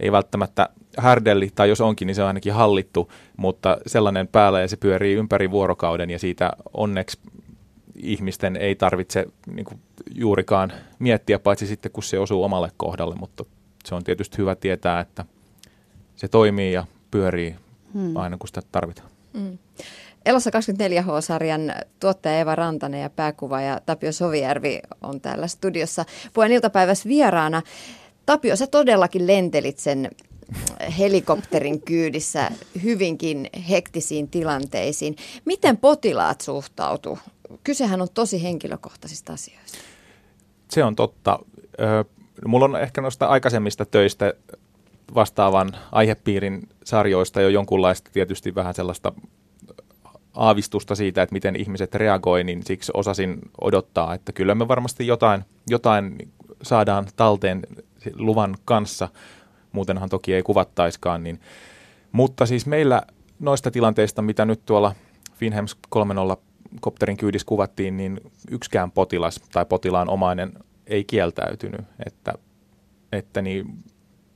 Ei 0.01 0.13
välttämättä 0.13 0.69
härdelli, 0.99 1.51
tai 1.55 1.69
jos 1.69 1.81
onkin, 1.81 2.07
niin 2.07 2.15
se 2.15 2.23
on 2.23 2.29
ainakin 2.29 2.53
hallittu, 2.53 3.13
mutta 3.37 3.79
sellainen 3.87 4.29
päällä 4.29 4.61
ja 4.61 4.69
se 4.69 4.77
pyörii 4.77 5.15
ympäri 5.15 5.51
vuorokauden 5.51 6.11
ja 6.11 6.19
siitä 6.19 6.53
onneksi 6.75 7.19
ihmisten 7.97 8.57
ei 8.57 8.75
tarvitse 8.75 9.27
niin 9.47 9.65
kuin, 9.65 9.81
juurikaan 10.15 10.73
miettiä, 10.99 11.39
paitsi 11.39 11.67
sitten 11.67 11.93
kun 11.93 12.03
se 12.03 12.19
osuu 12.19 12.45
omalle 12.45 12.71
kohdalle, 12.77 13.15
mutta 13.15 13.45
se 13.85 13.95
on 13.95 14.05
tietysti 14.05 14.39
hyvä 14.39 14.55
tietää, 14.55 15.01
että 15.01 15.25
se 16.17 16.29
toimii 16.29 16.73
ja 16.73 16.85
pyörii 17.11 17.57
hmm. 17.95 18.17
aina 18.17 18.37
kun 18.37 18.49
sitä 18.49 18.63
tarvitaan. 18.73 19.09
Hmm. 19.39 19.59
Elossa 20.27 20.51
24H-sarjan 20.51 21.75
tuottaja 22.01 22.41
Eva 22.41 22.55
Rantanen 22.55 23.03
ja 23.03 23.11
pääkuva 23.11 23.61
ja 23.61 23.81
Tapio 23.87 24.13
Sovijärvi 24.13 24.81
on 25.03 25.21
täällä 25.21 25.47
studiossa. 25.47 26.05
Puheen 26.33 26.53
iltapäivässä 26.53 27.09
vieraana. 27.09 27.63
Tapio, 28.27 28.57
sä 28.57 28.67
todellakin 28.67 29.27
lentelit 29.27 29.79
sen 29.79 30.11
helikopterin 30.99 31.83
kyydissä 31.83 32.51
hyvinkin 32.83 33.51
hektisiin 33.71 34.29
tilanteisiin. 34.29 35.17
Miten 35.45 35.77
potilaat 35.77 36.41
suhtautu? 36.41 37.19
Kysehän 37.65 38.03
on 38.03 38.09
tosi 38.15 38.43
henkilökohtaisista 38.43 39.33
asioista. 39.33 39.79
Se 40.73 40.85
on 40.85 40.97
totta. 40.97 41.39
Mulla 42.47 42.65
on 42.65 42.77
ehkä 42.77 43.01
noista 43.01 43.27
aikaisemmista 43.27 43.85
töistä 43.85 44.35
vastaavan 45.15 45.69
aihepiirin 45.93 46.69
sarjoista 46.85 47.41
jo 47.41 47.49
jonkunlaista 47.49 48.11
tietysti 48.13 48.55
vähän 48.55 48.75
sellaista 48.75 49.13
aavistusta 50.35 50.95
siitä, 50.95 51.23
että 51.23 51.33
miten 51.33 51.57
ihmiset 51.57 51.95
reagoi, 51.95 52.45
niin 52.45 52.63
siksi 52.63 52.93
osasin 52.95 53.39
odottaa, 53.61 54.15
että 54.15 54.33
kyllä 54.33 54.55
me 54.55 54.69
varmasti 54.69 55.07
jotain, 55.07 55.45
jotain 55.71 56.33
saadaan 56.63 57.07
talteen 57.17 57.63
luvan 58.15 58.57
kanssa, 58.65 59.09
muutenhan 59.73 60.09
toki 60.09 60.35
ei 60.35 60.43
kuvattaiskaan. 60.43 61.23
Niin. 61.23 61.41
Mutta 62.13 62.47
siis 62.47 62.67
meillä 62.67 63.03
noista 63.39 63.71
tilanteista, 63.71 64.23
mitä 64.23 64.45
nyt 64.45 64.67
tuolla 64.67 64.95
Finhems 65.35 65.77
3.0 65.97 66.37
kopterin 66.81 67.17
kyydissä 67.17 67.47
kuvattiin, 67.47 67.97
niin 67.97 68.21
yksikään 68.51 68.91
potilas 68.91 69.41
tai 69.53 69.65
potilaan 69.65 70.11
omainen 70.11 70.53
ei 70.87 71.05
kieltäytynyt, 71.05 71.81
että, 72.07 72.33
että 73.13 73.43
niin 73.43 73.67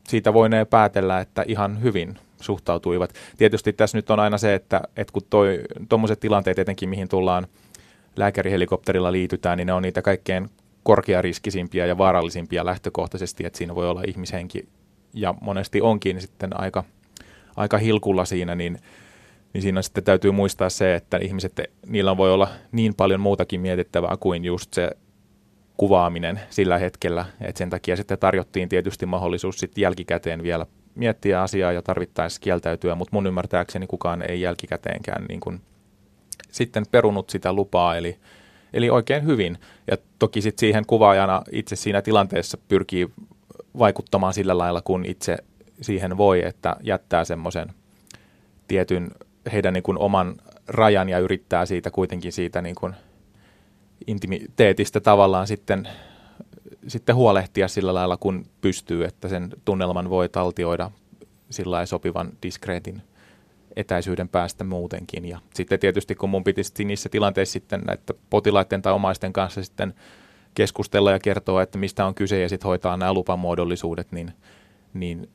siitä 0.08 0.32
voinee 0.34 0.64
päätellä, 0.64 1.20
että 1.20 1.44
ihan 1.48 1.82
hyvin 1.82 2.18
suhtautuivat. 2.40 3.12
Tietysti 3.36 3.72
tässä 3.72 3.98
nyt 3.98 4.10
on 4.10 4.20
aina 4.20 4.38
se, 4.38 4.54
että, 4.54 4.80
että 4.96 5.12
kun 5.12 5.22
tuommoiset 5.88 6.20
tilanteet 6.20 6.58
etenkin, 6.58 6.88
mihin 6.88 7.08
tullaan 7.08 7.46
lääkärihelikopterilla 8.16 9.12
liitytään, 9.12 9.58
niin 9.58 9.66
ne 9.66 9.72
on 9.72 9.82
niitä 9.82 10.02
kaikkein 10.02 10.48
korkeariskisimpiä 10.82 11.86
ja 11.86 11.98
vaarallisimpia 11.98 12.64
lähtökohtaisesti, 12.64 13.46
että 13.46 13.56
siinä 13.58 13.74
voi 13.74 13.88
olla 13.88 14.02
ihmishenki 14.06 14.68
ja 15.14 15.34
monesti 15.40 15.80
onkin 15.80 16.20
sitten 16.20 16.60
aika, 16.60 16.84
aika 17.56 17.78
hilkulla 17.78 18.24
siinä, 18.24 18.54
niin, 18.54 18.78
niin 19.56 19.62
siinä 19.62 19.82
sitten 19.82 20.04
täytyy 20.04 20.30
muistaa 20.30 20.70
se, 20.70 20.94
että 20.94 21.16
ihmiset, 21.16 21.60
niillä 21.86 22.16
voi 22.16 22.32
olla 22.32 22.48
niin 22.72 22.94
paljon 22.94 23.20
muutakin 23.20 23.60
mietittävää 23.60 24.16
kuin 24.20 24.44
just 24.44 24.74
se 24.74 24.90
kuvaaminen 25.76 26.40
sillä 26.50 26.78
hetkellä, 26.78 27.24
että 27.40 27.58
sen 27.58 27.70
takia 27.70 27.96
sitten 27.96 28.18
tarjottiin 28.18 28.68
tietysti 28.68 29.06
mahdollisuus 29.06 29.58
sitten 29.58 29.82
jälkikäteen 29.82 30.42
vielä 30.42 30.66
miettiä 30.94 31.42
asiaa 31.42 31.72
ja 31.72 31.82
tarvittaessa 31.82 32.40
kieltäytyä, 32.40 32.94
mutta 32.94 33.16
mun 33.16 33.26
ymmärtääkseni 33.26 33.86
kukaan 33.86 34.30
ei 34.30 34.40
jälkikäteenkään 34.40 35.24
niin 35.28 35.40
kuin 35.40 35.60
sitten 36.50 36.84
perunut 36.90 37.30
sitä 37.30 37.52
lupaa, 37.52 37.96
eli, 37.96 38.16
eli 38.72 38.90
oikein 38.90 39.24
hyvin. 39.24 39.58
Ja 39.90 39.96
toki 40.18 40.40
sitten 40.40 40.60
siihen 40.60 40.86
kuvaajana 40.86 41.42
itse 41.52 41.76
siinä 41.76 42.02
tilanteessa 42.02 42.58
pyrkii 42.68 43.08
vaikuttamaan 43.78 44.34
sillä 44.34 44.58
lailla, 44.58 44.82
kun 44.82 45.04
itse 45.04 45.36
siihen 45.80 46.16
voi, 46.16 46.46
että 46.46 46.76
jättää 46.82 47.24
semmoisen 47.24 47.68
tietyn 48.68 49.10
heidän 49.52 49.74
niin 49.74 49.82
kuin 49.82 49.98
oman 49.98 50.36
rajan 50.68 51.08
ja 51.08 51.18
yrittää 51.18 51.66
siitä 51.66 51.90
kuitenkin 51.90 52.32
siitä 52.32 52.62
niin 52.62 52.74
kuin 52.74 52.94
intimiteetistä 54.06 55.00
tavallaan 55.00 55.46
sitten, 55.46 55.88
sitten 56.86 57.14
huolehtia 57.14 57.68
sillä 57.68 57.94
lailla, 57.94 58.16
kun 58.16 58.46
pystyy, 58.60 59.04
että 59.04 59.28
sen 59.28 59.50
tunnelman 59.64 60.10
voi 60.10 60.28
taltioida 60.28 60.90
sillä 61.50 61.86
sopivan 61.86 62.30
diskreetin 62.42 63.02
etäisyyden 63.76 64.28
päästä 64.28 64.64
muutenkin. 64.64 65.24
Ja 65.24 65.38
sitten 65.54 65.78
tietysti 65.78 66.14
kun 66.14 66.30
mun 66.30 66.44
piti 66.44 66.62
niissä 66.84 67.08
tilanteissa 67.08 67.52
sitten 67.52 67.80
näiden 67.80 68.16
potilaiden 68.30 68.82
tai 68.82 68.92
omaisten 68.92 69.32
kanssa 69.32 69.64
sitten 69.64 69.94
keskustella 70.54 71.12
ja 71.12 71.18
kertoa, 71.18 71.62
että 71.62 71.78
mistä 71.78 72.06
on 72.06 72.14
kyse 72.14 72.40
ja 72.40 72.48
sitten 72.48 72.68
hoitaa 72.68 72.96
nämä 72.96 73.14
lupamuodollisuudet, 73.14 74.12
niin, 74.12 74.32
niin, 74.94 75.28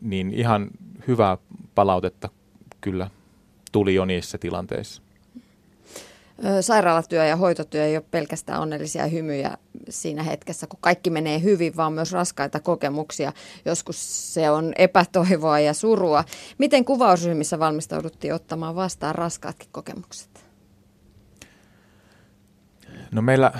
niin 0.00 0.34
ihan 0.34 0.70
hyvää 1.08 1.38
palautetta 1.74 2.28
kyllä 2.80 3.10
tuli 3.72 3.94
jo 3.94 4.04
niissä 4.04 4.38
tilanteissa. 4.38 5.02
Sairaalatyö 6.60 7.24
ja 7.24 7.36
hoitotyö 7.36 7.84
ei 7.84 7.96
ole 7.96 8.04
pelkästään 8.10 8.60
onnellisia 8.60 9.06
hymyjä 9.06 9.56
siinä 9.88 10.22
hetkessä, 10.22 10.66
kun 10.66 10.78
kaikki 10.82 11.10
menee 11.10 11.42
hyvin, 11.42 11.76
vaan 11.76 11.92
myös 11.92 12.12
raskaita 12.12 12.60
kokemuksia. 12.60 13.32
Joskus 13.64 14.34
se 14.34 14.50
on 14.50 14.72
epätoivoa 14.78 15.60
ja 15.60 15.74
surua. 15.74 16.24
Miten 16.58 16.84
kuvausryhmissä 16.84 17.58
valmistauduttiin 17.58 18.34
ottamaan 18.34 18.74
vastaan 18.74 19.14
raskaatkin 19.14 19.68
kokemukset? 19.72 20.44
No 23.10 23.22
meillä 23.22 23.52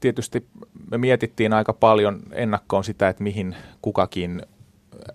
tietysti 0.00 0.46
me 0.90 0.98
mietittiin 0.98 1.52
aika 1.52 1.72
paljon 1.72 2.22
ennakkoon 2.32 2.84
sitä, 2.84 3.08
että 3.08 3.22
mihin 3.22 3.56
kukakin 3.82 4.42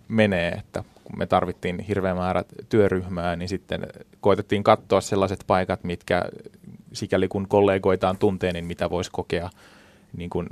menee, 0.08 0.50
että 0.50 0.84
kun 1.10 1.20
me 1.20 1.26
tarvittiin 1.26 1.80
hirveän 1.80 2.18
määrä 2.18 2.44
työryhmää, 2.70 3.36
niin 3.36 3.50
sitten 3.50 3.88
koitettiin 4.22 4.64
katsoa 4.64 5.02
sellaiset 5.02 5.44
paikat, 5.48 5.84
mitkä 5.84 6.24
sikäli 6.94 7.28
kun 7.28 7.48
kollegoitaan 7.48 8.18
tuntee, 8.18 8.54
niin 8.54 8.66
mitä 8.66 8.90
voisi 8.90 9.12
kokea 9.12 9.50
niin 10.18 10.30
kuin 10.30 10.48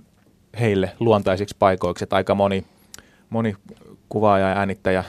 heille 0.60 0.92
luontaisiksi 1.00 1.56
paikoiksi. 1.60 2.04
Että 2.04 2.16
aika 2.16 2.36
moni, 2.36 2.66
moni 3.30 3.56
kuvaaja 4.10 4.50
ja 4.50 4.58
äänittäjä 4.58 5.04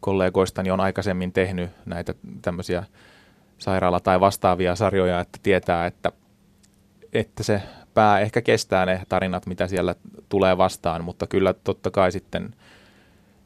kollegoistani 0.00 0.70
on 0.70 0.80
aikaisemmin 0.80 1.32
tehnyt 1.32 1.70
näitä 1.86 2.14
tämmöisiä 2.42 2.84
sairaala- 3.58 4.00
tai 4.00 4.20
vastaavia 4.20 4.76
sarjoja, 4.76 5.20
että 5.20 5.38
tietää, 5.42 5.86
että, 5.86 6.12
että 7.12 7.42
se 7.42 7.62
pää 7.94 8.20
ehkä 8.20 8.42
kestää 8.42 8.86
ne 8.86 9.02
tarinat, 9.08 9.46
mitä 9.46 9.66
siellä 9.66 9.94
tulee 10.28 10.58
vastaan, 10.58 11.04
mutta 11.04 11.26
kyllä 11.26 11.52
totta 11.52 11.90
kai 11.90 12.12
sitten, 12.12 12.54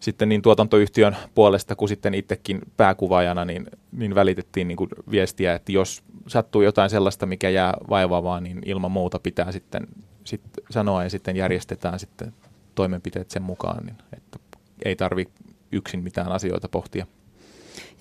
sitten 0.01 0.29
niin 0.29 0.43
tuotantoyhtiön 0.43 1.17
puolesta 1.35 1.77
kuin 1.77 1.89
sitten 1.89 2.15
itsekin 2.15 2.61
pääkuvaajana 2.77 3.45
niin, 3.45 3.67
niin 3.93 4.15
välitettiin 4.15 4.69
niin 4.69 4.77
kuin 4.77 4.91
viestiä, 5.11 5.55
että 5.55 5.73
jos 5.73 6.03
sattuu 6.27 6.63
jotain 6.63 6.91
sellaista, 6.91 7.27
mikä 7.27 7.51
jää 7.51 7.75
vaivaamaan, 7.91 8.43
niin 8.43 8.63
ilman 8.67 8.91
muuta 8.91 9.19
pitää 9.19 9.53
sitten 9.53 9.87
sit 10.25 10.41
sanoa 10.71 11.05
ja 11.05 11.11
sitten 11.11 11.37
järjestetään 11.37 11.99
sitten 11.99 12.33
toimenpiteet 12.75 13.31
sen 13.31 13.43
mukaan, 13.43 13.87
niin 13.87 13.97
että 14.17 14.39
ei 14.85 14.97
tarvi 14.97 15.29
yksin 15.73 16.03
mitään 16.03 16.33
asioita 16.33 16.69
pohtia. 16.69 17.07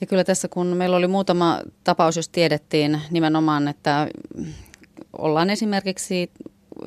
Ja 0.02 0.08
kyllä 0.08 0.24
tässä, 0.24 0.48
kun 0.48 0.68
meillä 0.68 0.98
oli 0.98 1.08
muutama 1.08 1.60
tapaus, 1.84 2.16
jos 2.18 2.30
tiedettiin 2.30 3.02
nimenomaan, 3.12 3.68
että 3.68 4.08
ollaan 5.18 5.50
esimerkiksi 5.50 6.32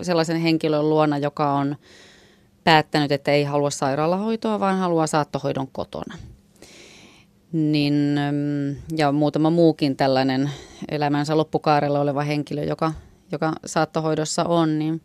sellaisen 0.02 0.40
henkilön 0.40 0.90
luona, 0.90 1.18
joka 1.18 1.52
on 1.52 1.76
päättänyt, 2.64 3.12
että 3.12 3.32
ei 3.32 3.44
halua 3.44 3.70
sairaalahoitoa, 3.70 4.60
vaan 4.60 4.78
haluaa 4.78 5.06
saattohoidon 5.06 5.68
kotona. 5.72 6.18
Niin, 7.52 8.16
ja 8.96 9.12
muutama 9.12 9.50
muukin 9.50 9.96
tällainen 9.96 10.50
elämänsä 10.90 11.36
loppukaarella 11.36 12.00
oleva 12.00 12.22
henkilö, 12.22 12.64
joka, 12.64 12.92
joka 13.32 13.52
saattohoidossa 13.66 14.44
on, 14.44 14.78
niin 14.78 15.02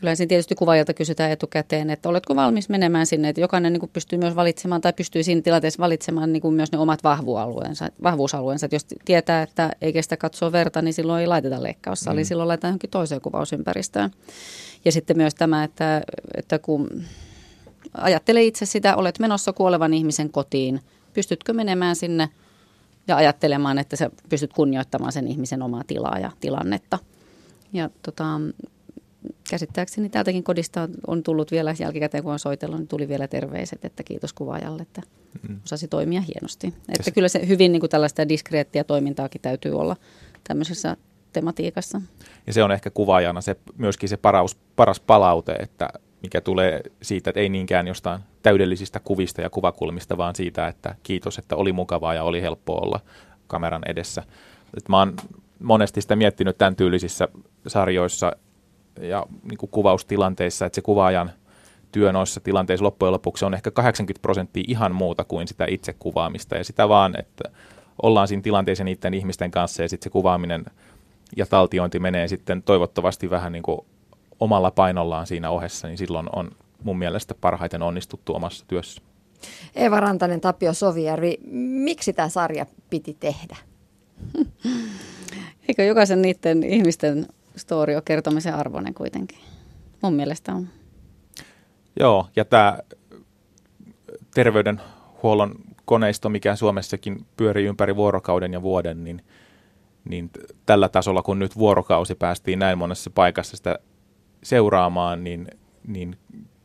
Kyllä 0.00 0.14
siinä 0.14 0.28
tietysti 0.28 0.54
kuvaajalta 0.54 0.94
kysytään 0.94 1.30
etukäteen, 1.30 1.90
että 1.90 2.08
oletko 2.08 2.36
valmis 2.36 2.68
menemään 2.68 3.06
sinne, 3.06 3.28
että 3.28 3.40
jokainen 3.40 3.72
niin 3.72 3.80
kuin 3.80 3.90
pystyy 3.92 4.18
myös 4.18 4.36
valitsemaan 4.36 4.80
tai 4.80 4.92
pystyy 4.92 5.22
siinä 5.22 5.40
tilanteessa 5.40 5.82
valitsemaan 5.82 6.32
niin 6.32 6.40
kuin 6.40 6.54
myös 6.54 6.72
ne 6.72 6.78
omat 6.78 7.04
vahvuusalueensa, 7.04 7.88
vahvuusalueensa. 8.02 8.66
Että 8.66 8.74
jos 8.74 8.86
tietää, 9.04 9.42
että 9.42 9.70
ei 9.80 9.92
kestä 9.92 10.16
katsoa 10.16 10.52
verta, 10.52 10.82
niin 10.82 10.94
silloin 10.94 11.20
ei 11.20 11.26
laiteta 11.26 11.62
leikkaussaliin, 11.62 12.24
mm. 12.24 12.28
silloin 12.28 12.48
laitetaan 12.48 12.70
johonkin 12.70 12.90
toiseen 12.90 13.20
kuvausympäristöön. 13.20 14.10
Ja 14.84 14.92
sitten 14.92 15.16
myös 15.16 15.34
tämä, 15.34 15.64
että, 15.64 16.02
että 16.34 16.58
kun 16.58 17.02
ajattele 17.94 18.44
itse 18.44 18.66
sitä, 18.66 18.96
olet 18.96 19.18
menossa 19.18 19.52
kuolevan 19.52 19.94
ihmisen 19.94 20.30
kotiin, 20.30 20.80
pystytkö 21.14 21.52
menemään 21.52 21.96
sinne 21.96 22.28
ja 23.08 23.16
ajattelemaan, 23.16 23.78
että 23.78 23.96
sä 23.96 24.10
pystyt 24.28 24.52
kunnioittamaan 24.52 25.12
sen 25.12 25.28
ihmisen 25.28 25.62
omaa 25.62 25.82
tilaa 25.86 26.18
ja 26.18 26.30
tilannetta. 26.40 26.98
Ja 27.72 27.90
tota, 28.02 28.40
käsittääkseni 29.50 30.08
täältäkin 30.08 30.44
kodista 30.44 30.88
on 31.06 31.22
tullut 31.22 31.50
vielä 31.50 31.74
jälkikäteen, 31.78 32.24
kun 32.24 32.32
on 32.32 32.38
soitellut, 32.38 32.78
niin 32.78 32.88
tuli 32.88 33.08
vielä 33.08 33.28
terveiset, 33.28 33.84
että 33.84 34.02
kiitos 34.02 34.32
kuvaajalle, 34.32 34.82
että 34.82 35.02
mm. 35.48 35.60
osasi 35.64 35.88
toimia 35.88 36.20
hienosti. 36.20 36.74
Että 36.88 37.10
kyllä 37.10 37.28
se 37.28 37.48
hyvin 37.48 37.72
niin 37.72 37.80
kuin 37.80 37.90
tällaista 37.90 38.28
diskreettiä 38.28 38.84
toimintaakin 38.84 39.40
täytyy 39.40 39.78
olla 39.78 39.96
tämmöisessä 40.44 40.96
tematiikassa. 41.32 42.00
Ja 42.46 42.52
se 42.52 42.62
on 42.62 42.72
ehkä 42.72 42.90
kuvaajana 42.90 43.40
se, 43.40 43.56
myöskin 43.76 44.08
se 44.08 44.16
paras, 44.16 44.56
paras 44.76 45.00
palaute, 45.00 45.52
että 45.52 45.88
mikä 46.22 46.40
tulee 46.40 46.80
siitä, 47.02 47.30
että 47.30 47.40
ei 47.40 47.48
niinkään 47.48 47.86
jostain 47.86 48.20
täydellisistä 48.42 49.00
kuvista 49.00 49.42
ja 49.42 49.50
kuvakulmista, 49.50 50.16
vaan 50.16 50.34
siitä, 50.34 50.68
että 50.68 50.94
kiitos, 51.02 51.38
että 51.38 51.56
oli 51.56 51.72
mukavaa 51.72 52.14
ja 52.14 52.24
oli 52.24 52.42
helppo 52.42 52.74
olla 52.74 53.00
kameran 53.46 53.82
edessä. 53.86 54.22
Et 54.76 54.88
mä 54.88 54.98
oon 54.98 55.16
monesti 55.58 56.00
sitä 56.00 56.16
miettinyt 56.16 56.58
tämän 56.58 56.76
tyylisissä 56.76 57.28
sarjoissa, 57.66 58.32
ja 59.00 59.26
niin 59.50 59.58
kuin 59.58 59.70
kuvaustilanteissa, 59.70 60.66
että 60.66 60.74
se 60.74 60.82
kuvaajan 60.82 61.30
työ 61.92 62.12
noissa 62.12 62.40
tilanteissa 62.40 62.84
loppujen 62.84 63.12
lopuksi 63.12 63.44
on 63.44 63.54
ehkä 63.54 63.70
80 63.70 64.22
prosenttia 64.22 64.64
ihan 64.68 64.94
muuta 64.94 65.24
kuin 65.24 65.48
sitä 65.48 65.66
itse 65.68 65.92
kuvaamista 65.98 66.56
ja 66.56 66.64
sitä 66.64 66.88
vaan, 66.88 67.20
että 67.20 67.44
ollaan 68.02 68.28
siinä 68.28 68.42
tilanteessa 68.42 68.84
niiden 68.84 69.14
ihmisten 69.14 69.50
kanssa 69.50 69.82
ja 69.82 69.88
sitten 69.88 70.04
se 70.04 70.10
kuvaaminen 70.10 70.64
ja 71.36 71.46
taltiointi 71.46 71.98
menee 71.98 72.28
sitten 72.28 72.62
toivottavasti 72.62 73.30
vähän 73.30 73.52
niin 73.52 73.62
kuin 73.62 73.80
omalla 74.40 74.70
painollaan 74.70 75.26
siinä 75.26 75.50
ohessa, 75.50 75.88
niin 75.88 75.98
silloin 75.98 76.26
on 76.36 76.50
mun 76.84 76.98
mielestä 76.98 77.34
parhaiten 77.40 77.82
onnistuttu 77.82 78.34
omassa 78.34 78.64
työssä. 78.68 79.02
Eeva 79.74 80.00
Rantanen, 80.00 80.40
Tapio 80.40 80.74
Sovijärvi, 80.74 81.38
miksi 81.84 82.12
tämä 82.12 82.28
sarja 82.28 82.66
piti 82.90 83.16
tehdä? 83.20 83.56
Eikö 85.68 85.84
jokaisen 85.84 86.22
niiden 86.22 86.62
ihmisten 86.62 87.26
story 87.56 87.94
on 87.94 88.02
kertomisen 88.02 88.54
arvoinen 88.54 88.94
kuitenkin. 88.94 89.38
Mun 90.02 90.14
mielestä 90.14 90.52
on. 90.52 90.68
Joo, 92.00 92.26
ja 92.36 92.44
tämä 92.44 92.78
terveydenhuollon 94.34 95.54
koneisto, 95.84 96.28
mikä 96.28 96.56
Suomessakin 96.56 97.26
pyörii 97.36 97.66
ympäri 97.66 97.96
vuorokauden 97.96 98.52
ja 98.52 98.62
vuoden, 98.62 99.04
niin, 99.04 99.22
niin 100.04 100.30
tällä 100.66 100.88
tasolla, 100.88 101.22
kun 101.22 101.38
nyt 101.38 101.56
vuorokausi 101.56 102.14
päästiin 102.14 102.58
näin 102.58 102.78
monessa 102.78 103.10
paikassa 103.10 103.56
sitä 103.56 103.78
seuraamaan, 104.42 105.24
niin, 105.24 105.46
niin 105.86 106.16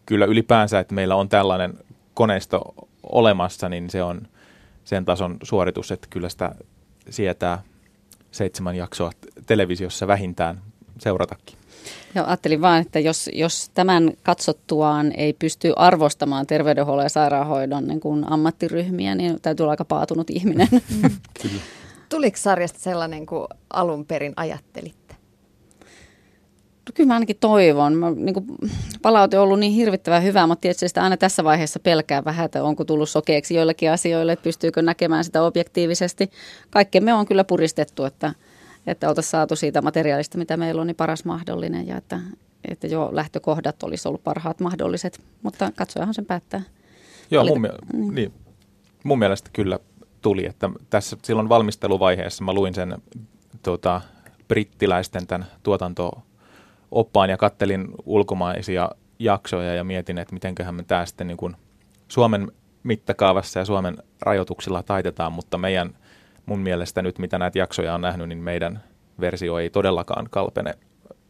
kyllä 0.06 0.26
ylipäänsä, 0.26 0.80
että 0.80 0.95
meillä 0.95 1.15
on 1.15 1.30
tällainen 1.30 1.74
koneisto 2.13 2.74
olemassa, 3.04 3.69
niin 3.69 3.89
se 3.89 4.04
on 4.04 4.28
sen 4.84 5.06
tason 5.06 5.38
suoritus, 5.43 5.91
että 5.91 6.08
kyllä 6.10 6.30
sitä 6.30 6.56
sietää 7.10 7.63
seitsemän 8.32 8.76
jaksoa 8.76 9.12
televisiossa 9.45 10.08
vähintään 10.08 10.62
seuratakin. 11.00 11.58
Joo, 12.15 12.26
ajattelin 12.26 12.62
vaan, 12.62 12.82
että 12.82 13.00
jos, 13.00 13.30
jos 13.34 13.71
tämän 13.74 14.12
katsottuaan 14.24 15.12
ei 15.17 15.34
pysty 15.34 15.74
arvostamaan 15.76 16.48
terveydenhuollon 16.48 17.06
ja 17.06 17.10
sairaanhoidon 17.10 17.88
niin 17.88 18.00
kuin 18.00 18.32
ammattiryhmiä, 18.32 19.15
niin 19.15 19.41
täytyy 19.41 19.63
olla 19.63 19.71
aika 19.71 19.86
paatunut 19.86 20.30
ihminen. 20.30 20.67
Kyllä. 21.41 21.62
Tuliko 22.09 22.37
sarjasta 22.37 22.79
sellainen 22.79 23.25
kuin 23.25 23.47
alun 23.73 24.05
perin 24.05 24.33
ajattelitte? 24.35 25.15
No, 26.85 26.91
kyllä 26.93 27.07
mä 27.07 27.13
ainakin 27.13 27.37
toivon. 27.39 27.93
Mä, 27.93 28.11
niin 28.11 28.33
kuin, 28.33 28.45
palaute 29.01 29.37
on 29.37 29.43
ollut 29.43 29.59
niin 29.59 29.71
hirvittävän 29.71 30.23
hyvää, 30.23 30.47
mutta 30.47 30.61
tietysti 30.61 30.87
sitä 30.87 31.03
aina 31.03 31.17
tässä 31.17 31.43
vaiheessa 31.43 31.79
pelkää 31.79 32.25
vähän, 32.25 32.45
että 32.45 32.63
onko 32.63 32.85
tullut 32.85 33.09
sokeeksi 33.09 33.55
joillekin 33.55 33.91
asioille, 33.91 34.31
että 34.31 34.43
pystyykö 34.43 34.81
näkemään 34.81 35.23
sitä 35.23 35.43
objektiivisesti. 35.43 36.29
me 37.01 37.13
on 37.13 37.25
kyllä 37.25 37.43
puristettu, 37.43 38.05
että– 38.05 38.33
että 38.87 39.09
oltaisiin 39.09 39.31
saatu 39.31 39.55
siitä 39.55 39.81
materiaalista, 39.81 40.37
mitä 40.37 40.57
meillä 40.57 40.81
on, 40.81 40.87
niin 40.87 40.95
paras 40.95 41.25
mahdollinen 41.25 41.87
ja 41.87 41.97
että, 41.97 42.19
että 42.71 42.87
jo 42.87 43.09
lähtökohdat 43.11 43.83
olisi 43.83 44.07
ollut 44.07 44.23
parhaat 44.23 44.59
mahdolliset, 44.59 45.21
mutta 45.43 45.71
katsojahan 45.75 46.13
sen 46.13 46.25
päättää. 46.25 46.61
Joo, 47.31 47.45
mun, 47.45 47.61
niin. 47.93 48.15
Niin, 48.15 48.33
mun 49.03 49.19
mielestä 49.19 49.49
kyllä 49.53 49.79
tuli, 50.25 50.45
että 50.45 50.69
tässä 50.89 51.17
silloin 51.23 51.49
valmisteluvaiheessa 51.49 52.43
mä 52.43 52.53
luin 52.53 52.73
sen 52.73 52.97
tota, 53.63 54.01
brittiläisten 54.47 55.27
tämän 55.27 55.47
tuotanto-oppaan 55.63 57.29
ja 57.29 57.38
kattelin 57.38 57.88
ulkomaisia 58.05 58.89
jaksoja 59.19 59.75
ja 59.75 59.83
mietin, 59.83 60.17
että 60.17 60.33
mitenköhän 60.33 60.75
me 60.75 60.83
tämä 60.83 61.05
sitten 61.05 61.27
niin 61.27 61.38
kuin 61.38 61.55
Suomen 62.07 62.51
mittakaavassa 62.83 63.59
ja 63.59 63.65
Suomen 63.65 63.97
rajoituksilla 64.21 64.83
taitetaan, 64.83 65.33
mutta 65.33 65.57
meidän– 65.57 65.89
mun 66.45 66.59
mielestä 66.59 67.01
nyt, 67.01 67.19
mitä 67.19 67.39
näitä 67.39 67.59
jaksoja 67.59 67.95
on 67.95 68.01
nähnyt, 68.01 68.29
niin 68.29 68.43
meidän 68.43 68.83
versio 69.19 69.59
ei 69.59 69.69
todellakaan 69.69 70.27
kalpene 70.29 70.73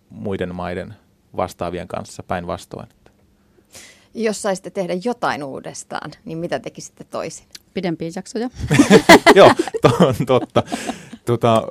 muiden 0.10 0.56
maiden 0.56 0.96
vastaavien 1.36 1.88
kanssa 1.88 2.24
päinvastoin. 2.24 2.88
Jos 4.16 4.42
saisitte 4.42 4.70
tehdä 4.70 4.94
jotain 5.04 5.44
uudestaan, 5.44 6.12
niin 6.26 6.38
mitä 6.38 6.60
tekisitte 6.60 7.04
toisin? 7.04 7.46
Pidempiä 7.74 8.10
jaksoja. 8.16 8.50
Joo, 9.36 9.52
to, 9.82 10.14
totta. 10.26 10.64
Tota, 11.26 11.68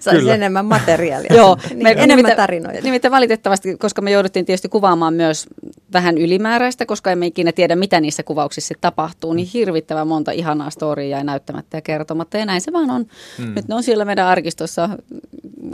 Saisi 0.00 0.20
kyllä. 0.20 0.34
enemmän 0.34 0.66
materiaalia. 0.66 1.34
Joo, 1.36 1.56
niin, 1.68 1.82
me, 1.82 1.90
enemmän 1.90 2.08
nimittäin, 2.08 2.36
tarinoita. 2.36 2.80
Nimittäin 2.82 3.12
valitettavasti, 3.12 3.76
koska 3.76 4.02
me 4.02 4.10
jouduttiin 4.10 4.46
tietysti 4.46 4.68
kuvaamaan 4.68 5.14
myös 5.14 5.46
vähän 5.92 6.18
ylimääräistä, 6.18 6.86
koska 6.86 7.10
emme 7.10 7.26
ikinä 7.26 7.52
tiedä, 7.52 7.76
mitä 7.76 8.00
niissä 8.00 8.22
kuvauksissa 8.22 8.74
tapahtuu, 8.80 9.32
niin 9.32 9.48
hirvittävän 9.54 10.08
monta 10.08 10.30
ihanaa 10.30 10.70
storiaa 10.70 11.18
jäi 11.18 11.24
näyttämättä 11.24 11.76
ja 11.76 11.80
kertomatta. 11.80 12.38
Ja 12.38 12.46
näin 12.46 12.60
se 12.60 12.72
vaan 12.72 12.90
on. 12.90 13.06
Hmm. 13.38 13.54
Nyt 13.54 13.68
ne 13.68 13.74
on 13.74 13.82
siellä 13.82 14.04
meidän 14.04 14.26
arkistossa 14.26 14.88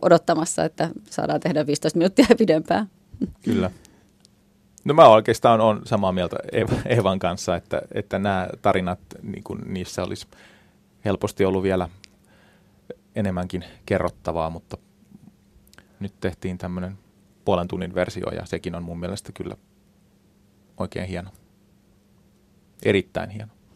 odottamassa, 0.03 0.65
että 0.65 0.89
saadaan 1.11 1.41
tehdä 1.41 1.67
15 1.67 1.99
minuuttia 1.99 2.27
pidempään. 2.39 2.87
Kyllä. 3.45 3.71
No 4.85 4.95
mä 4.95 5.09
oikeastaan 5.09 5.61
on 5.61 5.83
samaa 5.85 6.13
mieltä 6.13 6.37
Evan 6.87 7.19
kanssa, 7.19 7.57
että, 7.57 7.83
että 7.95 8.19
nämä 8.19 8.49
tarinat, 8.63 9.01
niin 9.23 9.45
kuin 9.45 9.61
niissä 9.67 10.03
olisi 10.03 10.27
helposti 11.05 11.45
ollut 11.45 11.63
vielä 11.63 11.89
enemmänkin 13.15 13.65
kerrottavaa, 13.87 14.51
mutta 14.51 14.77
nyt 16.01 16.21
tehtiin 16.21 16.59
tämmöinen 16.59 16.99
puolen 17.45 17.69
tunnin 17.69 17.95
versio 17.95 18.31
ja 18.31 18.47
sekin 18.47 18.75
on 18.75 18.83
mun 18.83 19.01
mielestä 19.01 19.33
kyllä 19.33 19.57
oikein 20.77 21.09
hieno. 21.09 21.31
Erittäin 22.83 23.31
hieno. 23.31 23.53